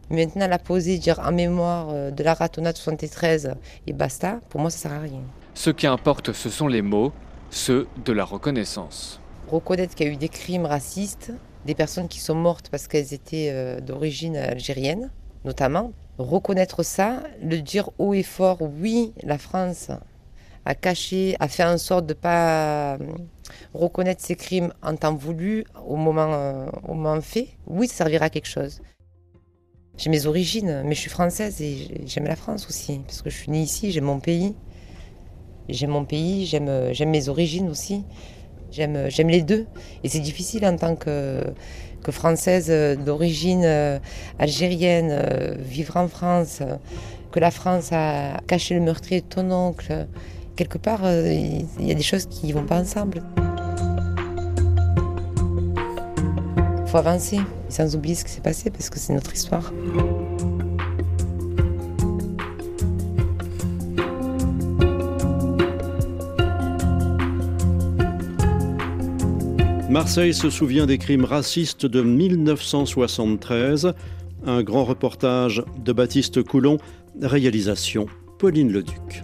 maintenant 0.10 0.49
la 0.49 0.60
poser, 0.60 0.97
dire 0.97 1.21
en 1.25 1.32
mémoire 1.32 1.88
euh, 1.91 2.12
de 2.12 2.21
la 2.21 2.34
ratonnade 2.34 2.75
73 2.75 3.54
et 3.88 3.93
basta, 3.93 4.41
pour 4.49 4.60
moi 4.60 4.69
ça 4.69 4.89
sert 4.89 4.91
à 4.91 4.99
rien. 4.99 5.21
Ce 5.54 5.69
qui 5.69 5.88
importe, 5.88 6.34
ce 6.34 6.49
sont 6.49 6.67
les 6.67 6.82
mots, 6.82 7.13
ceux 7.49 7.88
de 8.04 8.12
la 8.12 8.25
reconnaissance 8.25 9.20
reconnaître 9.51 9.95
qu'il 9.95 10.07
y 10.07 10.09
a 10.09 10.13
eu 10.13 10.17
des 10.17 10.29
crimes 10.29 10.65
racistes, 10.65 11.31
des 11.65 11.75
personnes 11.75 12.07
qui 12.07 12.19
sont 12.19 12.35
mortes 12.35 12.69
parce 12.69 12.87
qu'elles 12.87 13.13
étaient 13.13 13.49
euh, 13.51 13.79
d'origine 13.79 14.37
algérienne, 14.37 15.11
notamment. 15.45 15.91
Reconnaître 16.17 16.83
ça, 16.83 17.23
le 17.41 17.61
dire 17.61 17.89
haut 17.97 18.13
et 18.13 18.23
fort, 18.23 18.59
oui, 18.61 19.13
la 19.23 19.37
France 19.37 19.89
a 20.65 20.75
caché, 20.75 21.35
a 21.39 21.47
fait 21.47 21.63
en 21.63 21.77
sorte 21.77 22.05
de 22.05 22.13
ne 22.13 22.19
pas 22.19 22.93
euh, 22.93 22.97
reconnaître 23.73 24.21
ces 24.21 24.35
crimes 24.35 24.73
en 24.83 24.95
temps 24.95 25.15
voulu, 25.15 25.65
au 25.85 25.95
moment, 25.95 26.33
euh, 26.33 26.67
au 26.87 26.93
moment 26.93 27.21
fait, 27.21 27.49
oui, 27.67 27.87
ça 27.87 27.95
servira 27.95 28.25
à 28.25 28.29
quelque 28.29 28.47
chose. 28.47 28.81
J'ai 29.97 30.09
mes 30.09 30.25
origines, 30.25 30.83
mais 30.85 30.95
je 30.95 31.01
suis 31.01 31.09
française 31.09 31.61
et 31.61 32.05
j'aime 32.05 32.25
la 32.25 32.35
France 32.35 32.67
aussi, 32.69 33.01
parce 33.05 33.21
que 33.21 33.29
je 33.29 33.37
suis 33.37 33.51
née 33.51 33.61
ici, 33.61 33.91
j'aime 33.91 34.05
mon 34.05 34.19
pays. 34.19 34.55
J'aime 35.69 35.91
mon 35.91 36.05
pays, 36.05 36.45
j'aime 36.45 37.09
mes 37.09 37.29
origines 37.29 37.69
aussi. 37.69 38.03
J'aime, 38.71 39.10
j'aime 39.10 39.29
les 39.29 39.41
deux. 39.41 39.65
Et 40.03 40.10
c'est 40.10 40.19
difficile 40.19 40.65
en 40.65 40.75
tant 40.77 40.95
que, 40.95 41.43
que 42.03 42.12
Française 42.12 42.71
d'origine 43.05 43.63
euh, 43.65 43.99
algérienne, 44.39 45.10
euh, 45.12 45.55
vivre 45.60 45.97
en 45.97 46.07
France, 46.07 46.62
que 47.31 47.39
la 47.39 47.51
France 47.51 47.89
a 47.91 48.39
caché 48.47 48.75
le 48.75 48.81
meurtrier 48.81 49.21
de 49.21 49.25
ton 49.25 49.51
oncle. 49.51 50.07
Quelque 50.55 50.77
part, 50.77 51.01
euh, 51.03 51.31
il 51.79 51.88
y 51.88 51.91
a 51.91 51.95
des 51.95 52.03
choses 52.03 52.25
qui 52.25 52.47
ne 52.47 52.53
vont 52.53 52.65
pas 52.65 52.79
ensemble. 52.79 53.23
Il 56.84 56.88
faut 56.88 56.97
avancer, 56.97 57.39
sans 57.69 57.95
oublier 57.95 58.15
ce 58.15 58.25
qui 58.25 58.31
s'est 58.31 58.41
passé, 58.41 58.69
parce 58.69 58.89
que 58.89 58.99
c'est 58.99 59.13
notre 59.13 59.34
histoire. 59.34 59.71
Marseille 69.91 70.34
se 70.34 70.49
souvient 70.49 70.86
des 70.86 70.97
crimes 70.97 71.25
racistes 71.25 71.86
de 71.86 72.01
1973. 72.01 73.91
Un 74.45 74.63
grand 74.63 74.86
reportage 74.86 75.65
de 75.84 75.91
Baptiste 75.91 76.43
Coulon, 76.43 76.77
réalisation 77.21 78.06
Pauline 78.39 78.71
Leduc. 78.71 79.21